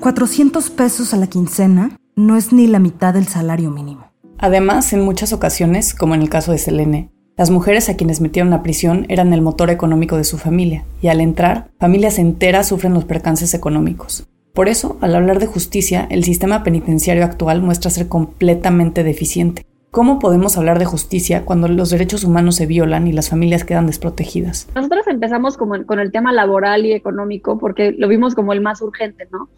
400 0.00 0.70
pesos 0.70 1.12
a 1.12 1.18
la 1.18 1.26
quincena 1.26 1.90
no 2.16 2.38
es 2.38 2.54
ni 2.54 2.66
la 2.66 2.78
mitad 2.78 3.12
del 3.12 3.28
salario 3.28 3.70
mínimo. 3.70 4.10
Además, 4.38 4.94
en 4.94 5.02
muchas 5.02 5.34
ocasiones, 5.34 5.94
como 5.94 6.14
en 6.14 6.22
el 6.22 6.30
caso 6.30 6.52
de 6.52 6.58
Selene, 6.58 7.10
las 7.36 7.50
mujeres 7.50 7.90
a 7.90 7.96
quienes 7.96 8.22
metieron 8.22 8.54
a 8.54 8.62
prisión 8.62 9.04
eran 9.10 9.34
el 9.34 9.42
motor 9.42 9.68
económico 9.68 10.16
de 10.16 10.24
su 10.24 10.38
familia, 10.38 10.84
y 11.02 11.08
al 11.08 11.20
entrar, 11.20 11.70
familias 11.78 12.18
enteras 12.18 12.68
sufren 12.68 12.94
los 12.94 13.04
percances 13.04 13.52
económicos. 13.52 14.26
Por 14.54 14.68
eso, 14.70 14.96
al 15.02 15.14
hablar 15.14 15.38
de 15.38 15.46
justicia, 15.46 16.06
el 16.10 16.24
sistema 16.24 16.64
penitenciario 16.64 17.24
actual 17.24 17.60
muestra 17.60 17.90
ser 17.90 18.08
completamente 18.08 19.04
deficiente. 19.04 19.66
¿Cómo 19.90 20.18
podemos 20.18 20.56
hablar 20.56 20.78
de 20.78 20.86
justicia 20.86 21.44
cuando 21.44 21.68
los 21.68 21.90
derechos 21.90 22.24
humanos 22.24 22.56
se 22.56 22.66
violan 22.66 23.06
y 23.06 23.12
las 23.12 23.28
familias 23.28 23.64
quedan 23.64 23.86
desprotegidas? 23.86 24.66
Nosotros 24.74 25.06
empezamos 25.08 25.58
como 25.58 25.84
con 25.84 25.98
el 26.00 26.10
tema 26.10 26.32
laboral 26.32 26.86
y 26.86 26.92
económico 26.92 27.58
porque 27.58 27.92
lo 27.92 28.08
vimos 28.08 28.34
como 28.34 28.54
el 28.54 28.62
más 28.62 28.80
urgente, 28.80 29.28
¿no? 29.30 29.50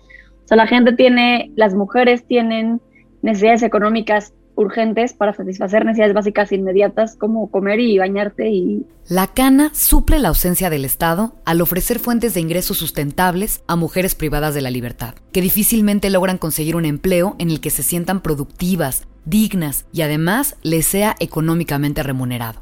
O 0.45 0.49
sea, 0.49 0.57
la 0.57 0.67
gente 0.67 0.93
tiene, 0.93 1.53
las 1.57 1.75
mujeres 1.75 2.27
tienen 2.27 2.81
necesidades 3.23 3.63
económicas 3.63 4.33
urgentes 4.55 5.15
para 5.15 5.33
satisfacer 5.33 5.85
necesidades 5.85 6.15
básicas 6.15 6.53
inmediatas 6.53 7.17
como 7.17 7.51
comer 7.51 7.81
y 7.81 7.99
bañarte 7.99 8.51
y... 8.51 8.85
La 9.09 9.29
cana 9.29 9.71
suple 9.75 10.19
la 10.19 10.29
ausencia 10.29 10.71
del 10.71 10.85
Estado 10.85 11.35
al 11.45 11.61
ofrecer 11.61 11.99
fuentes 11.99 12.35
de 12.35 12.41
ingresos 12.41 12.79
sustentables 12.79 13.63
a 13.67 13.77
mujeres 13.77 14.15
privadas 14.15 14.55
de 14.55 14.61
la 14.61 14.71
libertad, 14.71 15.15
que 15.33 15.41
difícilmente 15.41 16.11
logran 16.11 16.39
conseguir 16.39 16.77
un 16.77 16.85
empleo 16.85 17.35
en 17.39 17.51
el 17.51 17.61
que 17.61 17.71
se 17.71 17.83
sientan 17.83 18.21
productivas, 18.21 19.07
dignas 19.25 19.87
y 19.93 20.03
además 20.03 20.57
les 20.63 20.87
sea 20.87 21.17
económicamente 21.19 22.03
remunerado. 22.03 22.61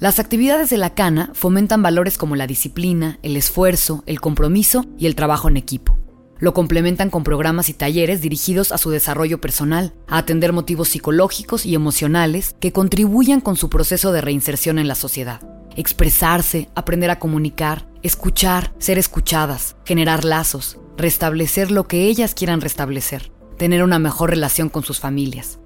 Las 0.00 0.20
actividades 0.20 0.70
de 0.70 0.76
la 0.78 0.94
cana 0.94 1.30
fomentan 1.34 1.82
valores 1.82 2.18
como 2.18 2.36
la 2.36 2.46
disciplina, 2.46 3.18
el 3.22 3.36
esfuerzo, 3.36 4.04
el 4.06 4.20
compromiso 4.20 4.86
y 4.96 5.06
el 5.06 5.16
trabajo 5.16 5.48
en 5.48 5.56
equipo. 5.56 5.97
Lo 6.40 6.54
complementan 6.54 7.10
con 7.10 7.24
programas 7.24 7.68
y 7.68 7.74
talleres 7.74 8.20
dirigidos 8.20 8.70
a 8.70 8.78
su 8.78 8.90
desarrollo 8.90 9.40
personal, 9.40 9.92
a 10.06 10.18
atender 10.18 10.52
motivos 10.52 10.88
psicológicos 10.88 11.66
y 11.66 11.74
emocionales 11.74 12.54
que 12.60 12.72
contribuyan 12.72 13.40
con 13.40 13.56
su 13.56 13.68
proceso 13.68 14.12
de 14.12 14.20
reinserción 14.20 14.78
en 14.78 14.86
la 14.86 14.94
sociedad. 14.94 15.40
Expresarse, 15.74 16.68
aprender 16.76 17.10
a 17.10 17.18
comunicar, 17.18 17.88
escuchar, 18.02 18.72
ser 18.78 18.98
escuchadas, 18.98 19.76
generar 19.84 20.24
lazos, 20.24 20.78
restablecer 20.96 21.72
lo 21.72 21.88
que 21.88 22.04
ellas 22.04 22.34
quieran 22.34 22.60
restablecer, 22.60 23.32
tener 23.56 23.82
una 23.82 23.98
mejor 23.98 24.30
relación 24.30 24.68
con 24.68 24.84
sus 24.84 25.00
familias. 25.00 25.58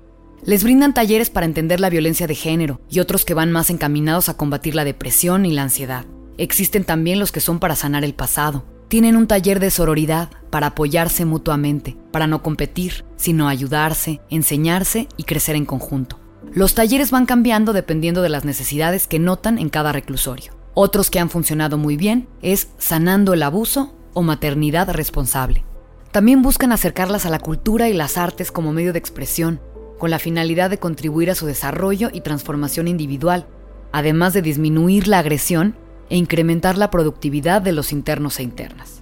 Les 0.44 0.64
brindan 0.64 0.94
talleres 0.94 1.28
para 1.28 1.46
entender 1.46 1.80
la 1.80 1.90
violencia 1.90 2.26
de 2.26 2.34
género 2.34 2.80
y 2.90 3.00
otros 3.00 3.24
que 3.24 3.34
van 3.34 3.52
más 3.52 3.68
encaminados 3.68 4.28
a 4.28 4.36
combatir 4.36 4.74
la 4.74 4.84
depresión 4.84 5.44
y 5.44 5.52
la 5.52 5.62
ansiedad. 5.62 6.06
Existen 6.38 6.84
también 6.84 7.18
los 7.18 7.30
que 7.30 7.40
son 7.40 7.58
para 7.60 7.76
sanar 7.76 8.04
el 8.04 8.14
pasado, 8.14 8.64
tienen 8.88 9.16
un 9.16 9.26
taller 9.26 9.60
de 9.60 9.70
sororidad 9.70 10.30
para 10.52 10.68
apoyarse 10.68 11.24
mutuamente, 11.24 11.96
para 12.10 12.26
no 12.26 12.42
competir, 12.42 13.06
sino 13.16 13.48
ayudarse, 13.48 14.20
enseñarse 14.28 15.08
y 15.16 15.24
crecer 15.24 15.56
en 15.56 15.64
conjunto. 15.64 16.20
Los 16.52 16.74
talleres 16.74 17.10
van 17.10 17.24
cambiando 17.24 17.72
dependiendo 17.72 18.20
de 18.20 18.28
las 18.28 18.44
necesidades 18.44 19.06
que 19.06 19.18
notan 19.18 19.58
en 19.58 19.70
cada 19.70 19.92
reclusorio. 19.92 20.52
Otros 20.74 21.08
que 21.08 21.18
han 21.18 21.30
funcionado 21.30 21.78
muy 21.78 21.96
bien 21.96 22.28
es 22.42 22.68
sanando 22.76 23.32
el 23.32 23.42
abuso 23.42 23.94
o 24.12 24.20
maternidad 24.20 24.90
responsable. 24.90 25.64
También 26.10 26.42
buscan 26.42 26.70
acercarlas 26.70 27.24
a 27.24 27.30
la 27.30 27.38
cultura 27.38 27.88
y 27.88 27.94
las 27.94 28.18
artes 28.18 28.52
como 28.52 28.72
medio 28.74 28.92
de 28.92 28.98
expresión, 28.98 29.58
con 29.98 30.10
la 30.10 30.18
finalidad 30.18 30.68
de 30.68 30.78
contribuir 30.78 31.30
a 31.30 31.34
su 31.34 31.46
desarrollo 31.46 32.10
y 32.12 32.20
transformación 32.20 32.88
individual, 32.88 33.46
además 33.90 34.34
de 34.34 34.42
disminuir 34.42 35.08
la 35.08 35.20
agresión 35.20 35.76
e 36.10 36.18
incrementar 36.18 36.76
la 36.76 36.90
productividad 36.90 37.62
de 37.62 37.72
los 37.72 37.90
internos 37.90 38.38
e 38.38 38.42
internas. 38.42 39.01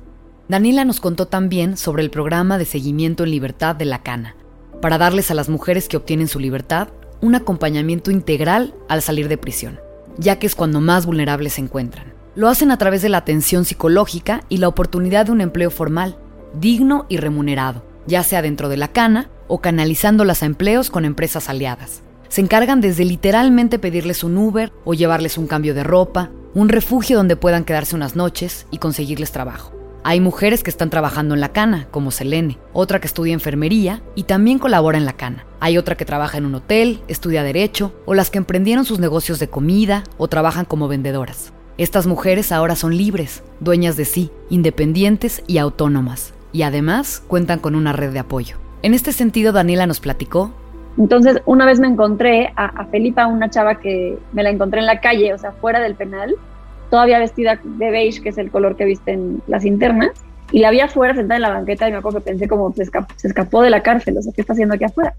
Daniela 0.51 0.85
nos 0.85 0.99
contó 0.99 1.29
también 1.29 1.77
sobre 1.77 2.03
el 2.03 2.11
programa 2.11 2.59
de 2.59 2.65
seguimiento 2.65 3.23
en 3.23 3.31
libertad 3.31 3.77
de 3.77 3.85
la 3.85 4.03
Cana, 4.03 4.35
para 4.83 4.99
darles 4.99 5.31
a 5.31 5.35
las 5.35 5.49
mujeres 5.49 5.87
que 5.87 5.97
obtienen 5.97 6.27
su 6.27 6.41
libertad 6.41 6.89
un 7.21 7.37
acompañamiento 7.37 8.11
integral 8.11 8.75
al 8.89 9.01
salir 9.01 9.29
de 9.29 9.39
prisión, 9.39 9.79
ya 10.19 10.41
que 10.41 10.49
es 10.49 10.57
cuando 10.57 10.81
más 10.81 11.07
vulnerables 11.07 11.53
se 11.53 11.61
encuentran. 11.61 12.15
Lo 12.35 12.49
hacen 12.49 12.73
a 12.73 12.79
través 12.79 13.01
de 13.01 13.09
la 13.09 13.19
atención 13.19 13.65
psicológica 13.65 14.43
y 14.49 14.57
la 14.57 14.67
oportunidad 14.67 15.27
de 15.27 15.31
un 15.31 15.41
empleo 15.41 15.71
formal, 15.71 16.19
digno 16.53 17.07
y 17.09 17.19
remunerado, 17.19 17.85
ya 18.09 18.25
sea 18.25 18.43
dentro 18.43 18.69
de 18.69 18.77
la 18.77 18.89
cana 18.89 19.31
o 19.47 19.61
canalizándolas 19.61 20.43
a 20.43 20.47
empleos 20.47 20.91
con 20.91 21.05
empresas 21.05 21.49
aliadas. 21.49 22.03
Se 22.29 22.41
encargan 22.41 22.81
desde 22.81 23.05
literalmente 23.05 23.79
pedirles 23.79 24.25
un 24.25 24.37
Uber 24.37 24.73
o 24.85 24.95
llevarles 24.95 25.39
un 25.39 25.47
cambio 25.47 25.75
de 25.75 25.85
ropa, 25.85 26.33
un 26.55 26.69
refugio 26.69 27.17
donde 27.17 27.37
puedan 27.37 27.63
quedarse 27.63 27.95
unas 27.95 28.17
noches 28.17 28.67
y 28.73 28.79
conseguirles 28.79 29.31
trabajo. 29.31 29.80
Hay 30.03 30.21
mujeres 30.21 30.63
que 30.63 30.71
están 30.71 30.89
trabajando 30.89 31.35
en 31.35 31.41
la 31.41 31.51
cana, 31.51 31.87
como 31.91 32.11
Selene, 32.11 32.59
otra 32.73 33.01
que 33.01 33.07
estudia 33.07 33.35
enfermería 33.35 34.03
y 34.15 34.23
también 34.23 34.59
colabora 34.59 34.97
en 34.97 35.05
la 35.05 35.13
cana. 35.13 35.45
Hay 35.61 35.77
otra 35.77 35.95
que 35.95 36.07
trabaja 36.07 36.39
en 36.39 36.47
un 36.47 36.55
hotel, 36.55 37.03
estudia 37.07 37.43
derecho, 37.43 37.93
o 38.07 38.15
las 38.15 38.31
que 38.31 38.39
emprendieron 38.39 38.87
sus 38.87 38.99
negocios 38.99 39.39
de 39.39 39.49
comida 39.49 40.05
o 40.17 40.27
trabajan 40.27 40.65
como 40.65 40.89
vendedoras. 40.89 41.53
Estas 41.77 42.07
mujeres 42.07 42.51
ahora 42.51 42.77
son 42.77 42.97
libres, 42.97 43.43
dueñas 43.61 43.99
de 43.99 44.07
sí, 44.07 44.31
independientes 44.49 45.43
y 45.47 45.59
autónomas, 45.59 46.33
y 46.51 46.63
además 46.63 47.23
cuentan 47.27 47.59
con 47.59 47.75
una 47.75 47.93
red 47.93 48.13
de 48.13 48.21
apoyo. 48.21 48.57
En 48.83 48.95
este 48.95 49.13
sentido, 49.13 49.53
Daniela 49.53 49.87
nos 49.87 50.01
platicó 50.01 50.55
entonces, 50.99 51.41
una 51.47 51.67
vez 51.67 51.81
me 51.81 51.87
encontré 51.87 52.53
a, 52.57 52.85
Felipa, 52.87 53.27
una 53.27 53.49
chava 53.49 53.77
que 53.77 54.19
me 54.33 54.43
la 54.43 54.51
encontré 54.51 54.81
en 54.81 54.87
la 54.87 55.01
calle, 55.01 55.33
o 55.33 55.39
sea, 55.39 55.53
fuera 55.53 55.81
del 55.81 55.95
penal, 55.95 56.35
todavía 56.91 57.19
vestida 57.19 57.59
de 57.63 57.91
beige, 57.91 58.21
que 58.23 58.31
es 58.31 58.39
el 58.39 58.51
color 58.51 58.77
que 58.77 58.85
visten 58.85 59.41
las 59.47 59.65
internas, 59.65 60.11
y 60.53 60.59
la 60.59 60.71
vi 60.71 60.81
afuera 60.81 61.15
sentada 61.15 61.37
en 61.37 61.43
la 61.43 61.51
banqueta 61.51 61.89
y 61.89 61.93
me 61.93 61.99
acuerdo 61.99 62.19
que 62.19 62.31
pensé 62.31 62.49
como 62.49 62.75
se 62.75 62.83
escapó, 63.29 63.63
de 63.63 63.71
la 63.71 63.83
cárcel, 63.83 64.19
o 64.19 64.23
sea, 64.23 64.33
¿qué 64.35 64.41
está 64.41 64.53
haciendo 64.53 64.75
aquí 64.75 64.85
afuera? 64.85 65.15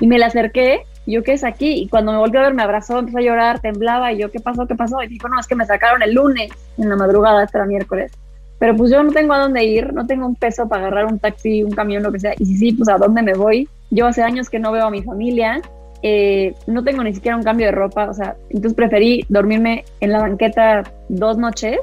Y 0.00 0.06
me 0.06 0.18
la 0.18 0.26
acerqué, 0.26 0.82
yo, 1.06 1.24
¿qué 1.24 1.32
es 1.32 1.42
aquí? 1.42 1.72
Y 1.72 1.88
cuando 1.88 2.12
me 2.12 2.18
volvió 2.18 2.38
a 2.40 2.44
ver, 2.44 2.54
me 2.54 2.62
abrazó, 2.62 3.00
empezó 3.00 3.18
a 3.18 3.22
llorar, 3.22 3.60
temblaba, 3.60 4.12
y 4.12 4.18
yo, 4.18 4.30
¿qué 4.30 4.38
pasó? 4.38 4.66
¿Qué 4.66 4.76
pasó? 4.76 5.02
Y 5.02 5.08
dijo, 5.08 5.28
no, 5.28 5.40
es 5.40 5.48
que 5.48 5.56
me 5.56 5.66
sacaron 5.66 6.02
el 6.02 6.14
lunes, 6.14 6.50
en 6.76 6.88
la 6.88 6.96
madrugada, 6.96 7.42
este 7.42 7.58
era 7.58 7.66
miércoles. 7.66 8.12
pero 8.60 8.76
pues 8.76 8.92
yo 8.92 9.02
no 9.02 9.10
tengo 9.10 9.34
a 9.34 9.38
dónde 9.38 9.64
ir, 9.64 9.92
no 9.92 10.06
tengo 10.06 10.26
un 10.26 10.36
peso 10.36 10.68
para 10.68 10.86
agarrar 10.86 11.06
un 11.06 11.18
taxi, 11.18 11.64
un 11.64 11.72
camión, 11.72 12.04
lo 12.04 12.12
que 12.12 12.20
sea, 12.20 12.34
y 12.38 12.46
si 12.46 12.56
sí, 12.56 12.72
pues 12.72 12.88
a 12.88 12.98
dónde 12.98 13.22
me 13.22 13.34
voy. 13.34 13.68
Yo 13.90 14.06
hace 14.06 14.22
años 14.22 14.48
que 14.48 14.58
no 14.60 14.70
veo 14.70 14.86
a 14.86 14.90
mi 14.90 15.02
familia, 15.02 15.60
eh, 16.02 16.54
no 16.66 16.84
tengo 16.84 17.02
ni 17.02 17.14
siquiera 17.14 17.36
un 17.36 17.42
cambio 17.42 17.66
de 17.66 17.72
ropa, 17.72 18.08
o 18.10 18.14
sea, 18.14 18.36
entonces 18.50 18.74
preferí 18.74 19.24
dormirme 19.28 19.84
en 20.00 20.12
la 20.12 20.20
banqueta 20.20 20.84
dos 21.08 21.36
noches 21.38 21.78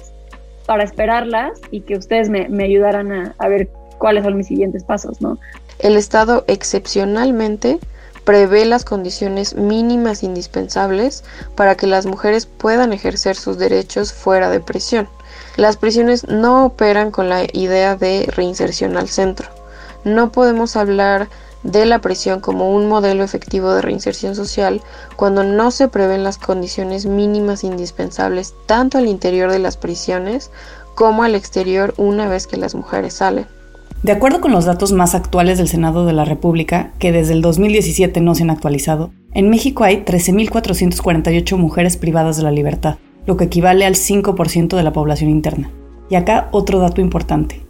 para 0.65 0.83
esperarlas 0.83 1.59
y 1.71 1.81
que 1.81 1.97
ustedes 1.97 2.29
me, 2.29 2.47
me 2.49 2.63
ayudaran 2.63 3.11
a, 3.11 3.35
a 3.37 3.47
ver 3.47 3.69
cuáles 3.97 4.23
son 4.23 4.37
mis 4.37 4.47
siguientes 4.47 4.83
pasos, 4.83 5.21
¿no? 5.21 5.37
El 5.79 5.97
Estado 5.97 6.45
excepcionalmente 6.47 7.79
prevé 8.23 8.65
las 8.65 8.83
condiciones 8.83 9.55
mínimas 9.55 10.23
indispensables 10.23 11.23
para 11.55 11.75
que 11.75 11.87
las 11.87 12.05
mujeres 12.05 12.45
puedan 12.45 12.91
ejercer 12.91 13.35
sus 13.35 13.57
derechos 13.57 14.13
fuera 14.13 14.49
de 14.49 14.59
prisión. 14.59 15.07
Las 15.57 15.77
prisiones 15.77 16.27
no 16.27 16.65
operan 16.65 17.11
con 17.11 17.29
la 17.29 17.43
idea 17.53 17.95
de 17.95 18.27
reinserción 18.35 18.97
al 18.97 19.07
centro. 19.07 19.47
No 20.03 20.31
podemos 20.31 20.75
hablar 20.75 21.29
de 21.65 21.85
la 21.85 21.99
prisión 21.99 22.39
como 22.39 22.69
un 22.71 22.87
modelo 22.87 23.23
efectivo 23.23 23.73
de 23.73 23.81
reinserción 23.81 24.35
social 24.35 24.81
cuando 25.15 25.43
no 25.43 25.71
se 25.71 25.87
prevén 25.87 26.23
las 26.23 26.37
condiciones 26.37 27.05
mínimas 27.05 27.63
indispensables 27.63 28.53
tanto 28.67 28.99
al 28.99 29.07
interior 29.07 29.51
de 29.51 29.59
las 29.59 29.75
prisiones 29.75 30.51
como 30.93 31.23
al 31.23 31.35
exterior 31.35 31.93
una 31.97 32.29
vez 32.29 32.47
que 32.47 32.57
las 32.57 32.75
mujeres 32.75 33.15
salen. 33.15 33.47
De 34.03 34.11
acuerdo 34.11 34.39
con 34.39 34.51
los 34.51 34.65
datos 34.65 34.91
más 34.91 35.15
actuales 35.15 35.57
del 35.57 35.67
Senado 35.67 36.05
de 36.05 36.13
la 36.13 36.25
República, 36.25 36.91
que 36.99 37.11
desde 37.11 37.33
el 37.33 37.41
2017 37.41 38.21
no 38.21 38.35
se 38.35 38.43
han 38.43 38.51
actualizado, 38.51 39.11
en 39.33 39.49
México 39.49 39.83
hay 39.83 40.03
13.448 40.05 41.57
mujeres 41.57 41.97
privadas 41.97 42.37
de 42.37 42.43
la 42.43 42.51
libertad, 42.51 42.97
lo 43.25 43.35
que 43.35 43.45
equivale 43.45 43.85
al 43.85 43.95
5% 43.95 44.75
de 44.77 44.83
la 44.83 44.93
población 44.93 45.31
interna. 45.31 45.71
Y 46.09 46.15
acá 46.15 46.49
otro 46.51 46.77
dato 46.79 47.01
importante. 47.01 47.64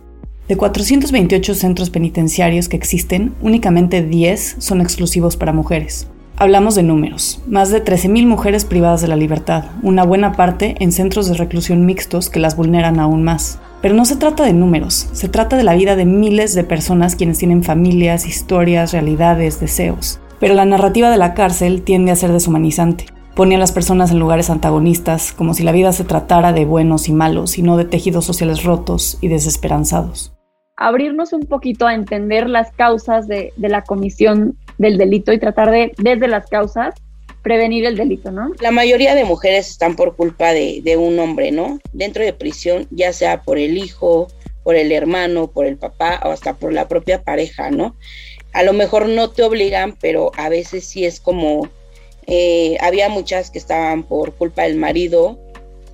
De 0.47 0.57
428 0.57 1.55
centros 1.55 1.89
penitenciarios 1.89 2.69
que 2.69 2.77
existen, 2.77 3.33
únicamente 3.41 4.03
10 4.03 4.57
son 4.59 4.79
exclusivos 4.79 5.37
para 5.37 5.53
mujeres. 5.53 6.07
Hablamos 6.37 6.75
de 6.75 6.83
números. 6.83 7.41
Más 7.47 7.71
de 7.71 7.83
13.000 7.83 8.27
mujeres 8.27 8.63
privadas 8.63 9.01
de 9.01 9.07
la 9.07 9.15
libertad, 9.15 9.63
una 9.81 10.03
buena 10.03 10.33
parte 10.33 10.75
en 10.79 10.91
centros 10.91 11.27
de 11.27 11.33
reclusión 11.33 11.87
mixtos 11.87 12.29
que 12.29 12.39
las 12.39 12.55
vulneran 12.55 12.99
aún 12.99 13.23
más. 13.23 13.57
Pero 13.81 13.95
no 13.95 14.05
se 14.05 14.17
trata 14.17 14.43
de 14.43 14.53
números, 14.53 15.09
se 15.13 15.29
trata 15.29 15.57
de 15.57 15.63
la 15.63 15.73
vida 15.73 15.95
de 15.95 16.05
miles 16.05 16.53
de 16.53 16.63
personas 16.63 17.15
quienes 17.15 17.39
tienen 17.39 17.63
familias, 17.63 18.27
historias, 18.27 18.91
realidades, 18.91 19.59
deseos. 19.59 20.19
Pero 20.39 20.53
la 20.53 20.65
narrativa 20.65 21.09
de 21.09 21.17
la 21.17 21.33
cárcel 21.33 21.81
tiende 21.81 22.11
a 22.11 22.15
ser 22.15 22.31
deshumanizante. 22.31 23.07
Pone 23.33 23.55
a 23.55 23.59
las 23.59 23.71
personas 23.71 24.11
en 24.11 24.19
lugares 24.19 24.51
antagonistas, 24.51 25.31
como 25.31 25.55
si 25.55 25.63
la 25.63 25.71
vida 25.71 25.91
se 25.91 26.03
tratara 26.03 26.53
de 26.53 26.65
buenos 26.65 27.09
y 27.09 27.13
malos 27.13 27.57
y 27.57 27.63
no 27.63 27.77
de 27.77 27.85
tejidos 27.85 28.25
sociales 28.25 28.63
rotos 28.63 29.17
y 29.21 29.27
desesperanzados. 29.29 30.34
Abrirnos 30.77 31.33
un 31.33 31.43
poquito 31.43 31.87
a 31.87 31.93
entender 31.93 32.49
las 32.49 32.71
causas 32.71 33.27
de, 33.27 33.53
de 33.55 33.69
la 33.69 33.83
comisión 33.83 34.57
del 34.77 34.97
delito 34.97 35.31
y 35.31 35.39
tratar 35.39 35.71
de, 35.71 35.93
desde 35.97 36.27
las 36.27 36.47
causas, 36.47 36.95
prevenir 37.41 37.85
el 37.85 37.95
delito, 37.95 38.31
¿no? 38.31 38.51
La 38.59 38.71
mayoría 38.71 39.13
de 39.13 39.23
mujeres 39.23 39.69
están 39.69 39.95
por 39.95 40.15
culpa 40.15 40.51
de, 40.51 40.81
de, 40.83 40.97
un 40.97 41.19
hombre, 41.19 41.51
¿no? 41.51 41.79
Dentro 41.93 42.23
de 42.23 42.33
prisión, 42.33 42.87
ya 42.89 43.13
sea 43.13 43.43
por 43.43 43.59
el 43.59 43.77
hijo, 43.77 44.27
por 44.63 44.75
el 44.75 44.91
hermano, 44.91 45.51
por 45.51 45.67
el 45.67 45.77
papá 45.77 46.19
o 46.25 46.31
hasta 46.31 46.55
por 46.55 46.73
la 46.73 46.87
propia 46.87 47.21
pareja, 47.21 47.69
¿no? 47.69 47.95
A 48.51 48.63
lo 48.63 48.73
mejor 48.73 49.07
no 49.07 49.29
te 49.29 49.43
obligan, 49.43 49.95
pero 50.01 50.31
a 50.37 50.49
veces 50.49 50.87
sí 50.87 51.05
es 51.05 51.19
como, 51.19 51.69
eh, 52.25 52.77
había 52.81 53.09
muchas 53.09 53.51
que 53.51 53.59
estaban 53.59 54.01
por 54.01 54.33
culpa 54.33 54.63
del 54.63 54.77
marido 54.77 55.37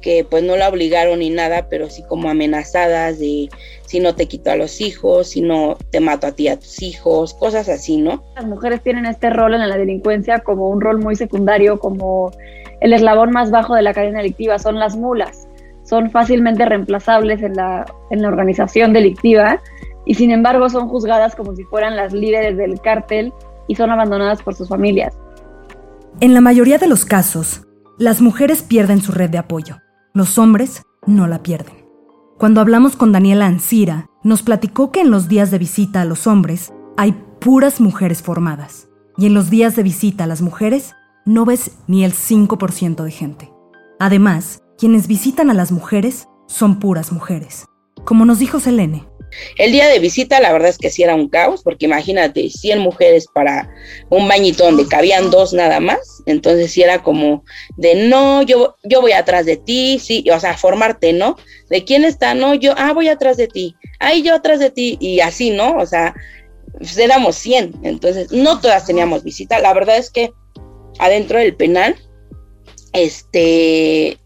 que 0.01 0.25
pues 0.29 0.43
no 0.43 0.57
la 0.57 0.67
obligaron 0.67 1.19
ni 1.19 1.29
nada, 1.29 1.67
pero 1.69 1.89
sí 1.89 2.03
como 2.03 2.29
amenazadas 2.29 3.19
de 3.19 3.49
si 3.85 3.99
no 3.99 4.15
te 4.15 4.27
quito 4.27 4.51
a 4.51 4.55
los 4.55 4.81
hijos, 4.81 5.29
si 5.29 5.41
no 5.41 5.77
te 5.91 5.99
mato 5.99 6.27
a 6.27 6.31
ti 6.31 6.47
a 6.47 6.57
tus 6.57 6.81
hijos, 6.81 7.33
cosas 7.33 7.69
así, 7.69 7.97
¿no? 7.97 8.23
Las 8.35 8.45
mujeres 8.45 8.81
tienen 8.81 9.05
este 9.05 9.29
rol 9.29 9.53
en 9.53 9.67
la 9.67 9.77
delincuencia 9.77 10.39
como 10.39 10.69
un 10.69 10.81
rol 10.81 10.99
muy 10.99 11.15
secundario, 11.15 11.79
como 11.79 12.31
el 12.79 12.93
eslabón 12.93 13.31
más 13.31 13.51
bajo 13.51 13.75
de 13.75 13.81
la 13.81 13.93
cadena 13.93 14.19
delictiva, 14.19 14.59
son 14.59 14.79
las 14.79 14.95
mulas, 14.95 15.47
son 15.83 16.09
fácilmente 16.09 16.65
reemplazables 16.65 17.41
en 17.43 17.55
la, 17.55 17.85
en 18.11 18.21
la 18.21 18.29
organización 18.29 18.93
delictiva 18.93 19.61
y 20.05 20.15
sin 20.15 20.31
embargo 20.31 20.69
son 20.69 20.87
juzgadas 20.87 21.35
como 21.35 21.55
si 21.55 21.63
fueran 21.65 21.95
las 21.95 22.13
líderes 22.13 22.57
del 22.57 22.79
cártel 22.81 23.33
y 23.67 23.75
son 23.75 23.91
abandonadas 23.91 24.41
por 24.41 24.55
sus 24.55 24.69
familias. 24.69 25.13
En 26.21 26.33
la 26.33 26.41
mayoría 26.41 26.77
de 26.77 26.87
los 26.87 27.05
casos, 27.05 27.67
las 27.97 28.21
mujeres 28.21 28.63
pierden 28.63 29.01
su 29.01 29.11
red 29.11 29.29
de 29.29 29.37
apoyo 29.37 29.81
los 30.13 30.37
hombres 30.37 30.83
no 31.05 31.27
la 31.27 31.43
pierden. 31.43 31.85
Cuando 32.37 32.59
hablamos 32.59 32.95
con 32.95 33.11
Daniela 33.11 33.45
Ancira, 33.45 34.07
nos 34.23 34.43
platicó 34.43 34.91
que 34.91 35.01
en 35.01 35.11
los 35.11 35.27
días 35.27 35.51
de 35.51 35.57
visita 35.57 36.01
a 36.01 36.05
los 36.05 36.27
hombres 36.27 36.73
hay 36.97 37.13
puras 37.39 37.79
mujeres 37.79 38.21
formadas 38.21 38.89
y 39.17 39.27
en 39.27 39.33
los 39.33 39.49
días 39.49 39.75
de 39.75 39.83
visita 39.83 40.23
a 40.23 40.27
las 40.27 40.41
mujeres 40.41 40.93
no 41.25 41.45
ves 41.45 41.71
ni 41.87 42.03
el 42.03 42.13
5% 42.13 43.03
de 43.03 43.11
gente. 43.11 43.53
Además, 43.99 44.63
quienes 44.77 45.07
visitan 45.07 45.49
a 45.49 45.53
las 45.53 45.71
mujeres 45.71 46.27
son 46.47 46.79
puras 46.79 47.11
mujeres. 47.11 47.65
Como 48.03 48.25
nos 48.25 48.39
dijo 48.39 48.59
Selene, 48.59 49.07
el 49.57 49.71
día 49.71 49.87
de 49.87 49.99
visita, 49.99 50.39
la 50.39 50.51
verdad 50.51 50.69
es 50.69 50.77
que 50.77 50.89
sí 50.89 51.03
era 51.03 51.15
un 51.15 51.29
caos, 51.29 51.61
porque 51.63 51.85
imagínate, 51.85 52.49
100 52.49 52.79
mujeres 52.79 53.27
para 53.33 53.69
un 54.09 54.27
bañito 54.27 54.63
donde 54.63 54.87
cabían 54.87 55.31
dos 55.31 55.53
nada 55.53 55.79
más, 55.79 56.23
entonces 56.25 56.71
sí 56.71 56.81
era 56.81 57.03
como 57.03 57.43
de 57.77 58.07
no, 58.07 58.41
yo, 58.41 58.75
yo 58.83 59.01
voy 59.01 59.11
atrás 59.13 59.45
de 59.45 59.57
ti, 59.57 59.99
sí, 59.99 60.23
o 60.33 60.39
sea, 60.39 60.57
formarte, 60.57 61.13
¿no? 61.13 61.37
De 61.69 61.83
quién 61.83 62.05
está, 62.05 62.33
no, 62.33 62.53
yo, 62.55 62.73
ah, 62.77 62.93
voy 62.93 63.07
atrás 63.07 63.37
de 63.37 63.47
ti, 63.47 63.75
ahí 63.99 64.21
yo 64.21 64.35
atrás 64.35 64.59
de 64.59 64.69
ti, 64.69 64.97
y 64.99 65.19
así, 65.19 65.49
¿no? 65.51 65.77
O 65.77 65.85
sea, 65.85 66.13
pues 66.77 66.97
éramos 66.97 67.35
100, 67.35 67.81
entonces 67.83 68.31
no 68.31 68.59
todas 68.59 68.85
teníamos 68.85 69.23
visita, 69.23 69.59
la 69.59 69.73
verdad 69.73 69.97
es 69.97 70.09
que 70.09 70.31
adentro 70.99 71.39
del 71.39 71.55
penal, 71.55 71.95
este, 72.93 74.17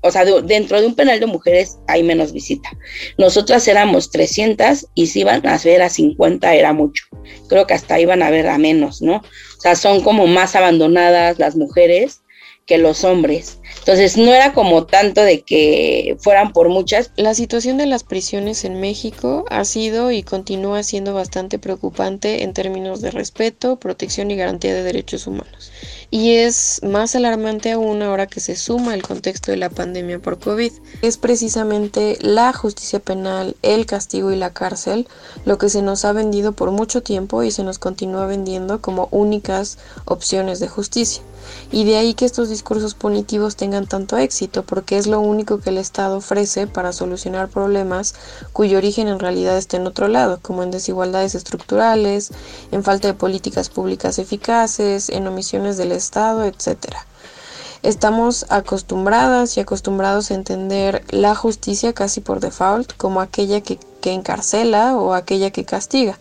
o 0.00 0.10
sea, 0.10 0.24
de, 0.24 0.42
dentro 0.42 0.80
de 0.80 0.86
un 0.86 0.94
penal 0.94 1.20
de 1.20 1.26
mujeres 1.26 1.78
hay 1.86 2.02
menos 2.02 2.32
visita. 2.32 2.70
Nosotras 3.16 3.66
éramos 3.68 4.10
300 4.10 4.86
y 4.94 5.08
si 5.08 5.20
iban 5.20 5.46
a 5.46 5.58
ver 5.58 5.82
a 5.82 5.90
50 5.90 6.54
era 6.54 6.72
mucho. 6.72 7.04
Creo 7.48 7.66
que 7.66 7.74
hasta 7.74 7.98
iban 7.98 8.22
a 8.22 8.30
ver 8.30 8.48
a 8.48 8.58
menos, 8.58 9.02
¿no? 9.02 9.16
O 9.16 9.60
sea, 9.60 9.74
son 9.74 10.02
como 10.02 10.26
más 10.26 10.54
abandonadas 10.54 11.38
las 11.38 11.56
mujeres 11.56 12.22
que 12.66 12.78
los 12.78 13.02
hombres. 13.02 13.58
Entonces 13.78 14.18
no 14.18 14.32
era 14.32 14.52
como 14.52 14.84
tanto 14.84 15.22
de 15.22 15.40
que 15.40 16.16
fueran 16.20 16.52
por 16.52 16.68
muchas. 16.68 17.10
La 17.16 17.32
situación 17.34 17.78
de 17.78 17.86
las 17.86 18.04
prisiones 18.04 18.64
en 18.64 18.78
México 18.78 19.46
ha 19.48 19.64
sido 19.64 20.12
y 20.12 20.22
continúa 20.22 20.82
siendo 20.82 21.14
bastante 21.14 21.58
preocupante 21.58 22.42
en 22.42 22.52
términos 22.52 23.00
de 23.00 23.10
respeto, 23.10 23.80
protección 23.80 24.30
y 24.30 24.36
garantía 24.36 24.74
de 24.74 24.82
derechos 24.82 25.26
humanos 25.26 25.72
y 26.10 26.36
es 26.36 26.80
más 26.82 27.14
alarmante 27.14 27.72
aún 27.72 28.02
ahora 28.02 28.26
que 28.26 28.40
se 28.40 28.56
suma 28.56 28.94
el 28.94 29.02
contexto 29.02 29.50
de 29.50 29.58
la 29.58 29.68
pandemia 29.68 30.18
por 30.18 30.38
COVID. 30.38 30.72
Es 31.02 31.18
precisamente 31.18 32.16
la 32.20 32.52
justicia 32.52 32.98
penal, 32.98 33.56
el 33.62 33.84
castigo 33.86 34.32
y 34.32 34.36
la 34.36 34.52
cárcel 34.52 35.06
lo 35.44 35.58
que 35.58 35.68
se 35.68 35.82
nos 35.82 36.04
ha 36.04 36.12
vendido 36.12 36.52
por 36.52 36.70
mucho 36.70 37.02
tiempo 37.02 37.42
y 37.42 37.50
se 37.50 37.64
nos 37.64 37.78
continúa 37.78 38.26
vendiendo 38.26 38.80
como 38.80 39.08
únicas 39.10 39.78
opciones 40.04 40.60
de 40.60 40.68
justicia. 40.68 41.22
Y 41.70 41.84
de 41.84 41.96
ahí 41.96 42.14
que 42.14 42.24
estos 42.24 42.48
discursos 42.48 42.94
punitivos 42.94 43.56
tengan 43.56 43.86
tanto 43.86 44.16
éxito, 44.16 44.62
porque 44.62 44.96
es 44.96 45.06
lo 45.06 45.20
único 45.20 45.60
que 45.60 45.70
el 45.70 45.78
Estado 45.78 46.16
ofrece 46.16 46.66
para 46.66 46.92
solucionar 46.92 47.48
problemas 47.48 48.14
cuyo 48.52 48.78
origen 48.78 49.08
en 49.08 49.18
realidad 49.18 49.58
está 49.58 49.76
en 49.76 49.86
otro 49.86 50.08
lado, 50.08 50.38
como 50.40 50.62
en 50.62 50.70
desigualdades 50.70 51.34
estructurales, 51.34 52.30
en 52.72 52.82
falta 52.82 53.08
de 53.08 53.14
políticas 53.14 53.68
públicas 53.68 54.18
eficaces, 54.18 55.10
en 55.10 55.26
omisiones 55.26 55.76
del 55.76 55.92
Estado, 55.92 56.44
etc. 56.44 56.94
Estamos 57.82 58.46
acostumbradas 58.48 59.56
y 59.56 59.60
acostumbrados 59.60 60.30
a 60.30 60.34
entender 60.34 61.04
la 61.10 61.34
justicia 61.34 61.92
casi 61.92 62.20
por 62.20 62.40
default 62.40 62.92
como 62.96 63.20
aquella 63.20 63.60
que, 63.60 63.78
que 64.00 64.12
encarcela 64.12 64.96
o 64.96 65.14
aquella 65.14 65.50
que 65.50 65.64
castiga 65.64 66.18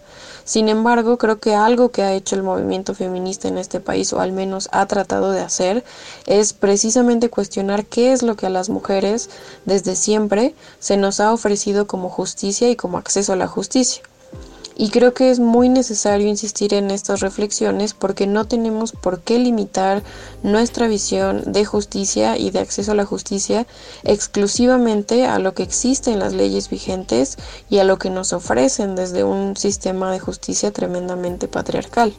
sin 0.47 0.69
embargo, 0.69 1.17
creo 1.17 1.41
que 1.41 1.55
algo 1.55 1.89
que 1.89 2.03
ha 2.03 2.13
hecho 2.13 2.37
el 2.37 2.41
movimiento 2.41 2.95
feminista 2.95 3.49
en 3.49 3.57
este 3.57 3.81
país, 3.81 4.13
o 4.13 4.21
al 4.21 4.31
menos 4.31 4.69
ha 4.71 4.85
tratado 4.85 5.31
de 5.31 5.41
hacer, 5.41 5.83
es 6.25 6.53
precisamente 6.53 7.29
cuestionar 7.29 7.85
qué 7.85 8.13
es 8.13 8.23
lo 8.23 8.37
que 8.37 8.45
a 8.45 8.49
las 8.49 8.69
mujeres 8.69 9.29
desde 9.65 9.97
siempre 9.97 10.55
se 10.79 10.95
nos 10.95 11.19
ha 11.19 11.33
ofrecido 11.33 11.85
como 11.85 12.07
justicia 12.09 12.69
y 12.69 12.77
como 12.77 12.97
acceso 12.97 13.33
a 13.33 13.35
la 13.35 13.47
justicia. 13.47 14.03
Y 14.79 14.89
creo 14.89 15.15
que 15.15 15.31
es 15.31 15.39
muy 15.39 15.69
necesario 15.69 16.27
insistir 16.27 16.75
en 16.75 16.91
estas 16.91 17.21
reflexiones 17.21 17.95
porque 17.95 18.27
no 18.27 18.45
tenemos 18.45 18.91
por 18.91 19.21
qué 19.21 19.39
limitar 19.39 20.03
nuestra 20.43 20.87
visión 20.87 21.51
de 21.51 21.65
justicia 21.65 22.37
y 22.37 22.51
de 22.51 22.59
acceso 22.59 22.91
a 22.91 22.95
la 22.95 23.05
justicia 23.05 23.65
exclusivamente 24.03 25.25
a 25.25 25.39
lo 25.39 25.55
que 25.55 25.63
existe 25.63 26.11
en 26.11 26.19
las 26.19 26.33
leyes 26.33 26.69
vigentes 26.69 27.37
y 27.71 27.79
a 27.79 27.83
lo 27.85 27.97
que 27.97 28.11
nos 28.11 28.33
ofrecen 28.33 28.95
desde 28.95 29.23
un 29.23 29.57
sistema 29.57 30.11
de 30.11 30.19
justicia 30.19 30.71
tremendamente 30.71 31.47
patriarcal. 31.47 32.13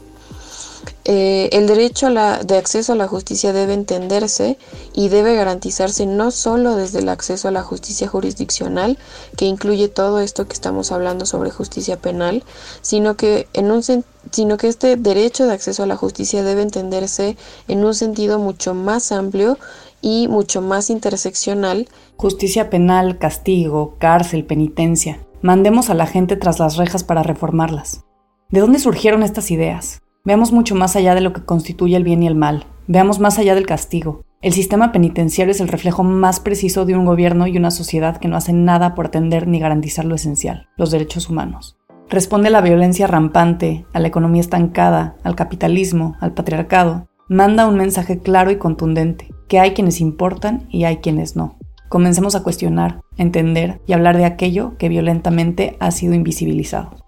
Eh, 1.05 1.49
el 1.53 1.67
derecho 1.67 2.09
de 2.11 2.57
acceso 2.57 2.93
a 2.93 2.97
la 2.97 3.09
justicia 3.09 3.53
debe 3.53 3.75
entenderse 3.75 4.59
y 4.93 5.09
debe 5.09 5.35
garantizarse 5.35 6.07
no 6.07 6.31
solo 6.31 6.77
desde 6.77 6.99
el 6.99 7.09
acceso 7.09 7.49
a 7.49 7.51
la 7.51 7.63
justicia 7.63 8.09
jurisdiccional, 8.09 8.99
que 9.37 9.47
incluye 9.47 9.89
todo 9.89 10.21
esto 10.21 10.47
que 10.47 10.53
estamos 10.53 10.93
hablando 10.93 11.27
sobre 11.27 11.51
justicia 11.51 11.97
penal, 11.97 12.45
sino 12.83 13.17
que, 13.17 13.49
en 13.55 13.71
un, 13.71 13.83
sino 13.83 14.57
que 14.57 14.69
este 14.69 14.97
derecho 14.97 15.47
de 15.47 15.55
acceso 15.55 15.83
a 15.83 15.87
la 15.87 15.97
justicia 15.97 16.43
debe 16.43 16.63
entenderse 16.63 17.37
en 17.69 17.85
un 17.85 17.95
sentido 17.95 18.39
mucho 18.39 18.75
más 18.75 19.13
amplio 19.13 19.59
y 20.01 20.29
mucho 20.29 20.61
más 20.61 20.91
interseccional. 20.91 21.89
Justicia 22.17 22.71
penal, 22.71 23.19
castigo, 23.19 23.97
cárcel, 23.99 24.45
penitencia. 24.45 25.25
Mandemos 25.41 25.89
a 25.91 25.95
la 25.95 26.07
gente 26.07 26.37
tras 26.37 26.59
las 26.59 26.77
rejas 26.77 27.05
para 27.05 27.23
reformarlas. 27.23 28.05
¿De 28.51 28.61
dónde 28.61 28.79
surgieron 28.79 29.23
estas 29.23 29.51
ideas? 29.51 30.01
Veamos 30.29 30.53
mucho 30.53 30.75
más 30.75 30.95
allá 30.95 31.15
de 31.15 31.23
lo 31.23 31.33
que 31.33 31.43
constituye 31.43 31.97
el 31.97 32.05
bien 32.05 32.23
y 32.23 32.27
el 32.27 32.35
mal. 32.35 32.67
Veamos 32.87 33.19
más 33.19 33.39
allá 33.39 33.55
del 33.55 33.65
castigo. 33.65 34.27
El 34.43 34.53
sistema 34.53 34.93
penitenciario 34.93 35.53
es 35.53 35.61
el 35.63 35.69
reflejo 35.69 36.05
más 36.05 36.39
preciso 36.39 36.85
de 36.85 36.95
un 36.95 37.07
gobierno 37.07 37.47
y 37.47 37.57
una 37.57 37.71
sociedad 37.71 38.19
que 38.19 38.29
no 38.29 38.37
hacen 38.37 38.67
nada 38.67 38.95
por 38.95 39.07
atender 39.07 39.49
ni 39.49 39.59
garantizar 39.59 40.05
lo 40.05 40.17
esencial, 40.17 40.69
los 40.77 40.91
derechos 40.91 41.31
humanos. 41.31 41.79
Responde 42.11 42.49
a 42.49 42.51
la 42.51 42.61
violencia 42.61 43.07
rampante, 43.07 43.87
a 43.95 44.01
la 44.01 44.09
economía 44.09 44.43
estancada, 44.43 45.17
al 45.25 45.35
capitalismo, 45.35 46.15
al 46.21 46.35
patriarcado. 46.35 47.07
Manda 47.31 47.67
un 47.67 47.77
mensaje 47.77 48.19
claro 48.19 48.51
y 48.51 48.59
contundente, 48.59 49.31
que 49.49 49.61
hay 49.61 49.71
quienes 49.71 49.99
importan 49.99 50.69
y 50.69 50.85
hay 50.85 50.99
quienes 50.99 51.37
no. 51.37 51.57
Comencemos 51.89 52.35
a 52.35 52.43
cuestionar, 52.43 53.01
entender 53.17 53.81
y 53.87 53.95
hablar 53.95 54.19
de 54.19 54.27
aquello 54.27 54.77
que 54.77 54.91
violentamente 54.91 55.79
ha 55.81 55.91
sido 55.91 56.13
invisibilizado. 56.13 57.08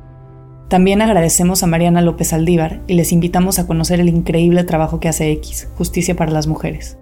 También 0.68 1.02
agradecemos 1.02 1.62
a 1.62 1.66
Mariana 1.66 2.00
López 2.00 2.32
Aldívar 2.32 2.80
y 2.86 2.94
les 2.94 3.12
invitamos 3.12 3.58
a 3.58 3.66
conocer 3.66 4.00
el 4.00 4.08
increíble 4.08 4.64
trabajo 4.64 5.00
que 5.00 5.08
hace 5.08 5.30
X, 5.32 5.68
Justicia 5.76 6.16
para 6.16 6.32
las 6.32 6.46
Mujeres. 6.46 6.96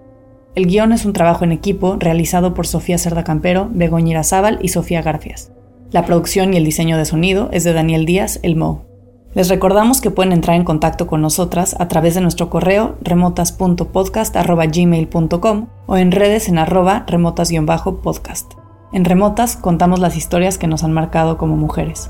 El 0.55 0.67
guion 0.67 0.91
es 0.91 1.05
un 1.05 1.13
trabajo 1.13 1.45
en 1.45 1.53
equipo 1.53 1.95
realizado 1.97 2.53
por 2.53 2.67
Sofía 2.67 2.97
Cerda 2.97 3.23
Campero, 3.23 3.69
Begoña 3.71 4.11
Irazábal 4.11 4.59
y 4.61 4.67
Sofía 4.67 5.01
Garfias. 5.01 5.52
La 5.93 6.05
producción 6.05 6.53
y 6.53 6.57
el 6.57 6.65
diseño 6.65 6.97
de 6.97 7.05
sonido 7.05 7.47
es 7.51 7.63
de 7.63 7.71
Daniel 7.71 8.05
Díaz, 8.07 8.39
el 8.41 8.55
Mo. 8.55 8.83
Les 9.35 9.47
recordamos 9.47 10.01
que 10.01 10.09
pueden 10.09 10.33
entrar 10.33 10.55
en 10.55 10.63
contacto 10.63 11.05
con 11.05 11.21
nosotras 11.21 11.75
a 11.79 11.87
través 11.87 12.15
de 12.15 12.21
nuestro 12.21 12.49
correo 12.49 12.97
remotas.podcast.gmail.com 13.01 15.67
o 15.85 15.97
en 15.97 16.11
redes 16.11 16.49
en 16.49 16.57
arroba 16.57 17.05
remotas-podcast. 17.07 18.53
En 18.91 19.05
Remotas 19.05 19.55
contamos 19.55 19.99
las 19.99 20.17
historias 20.17 20.57
que 20.57 20.65
nos 20.65 20.83
han 20.83 20.93
marcado 20.93 21.37
como 21.37 21.57
mujeres. 21.57 22.09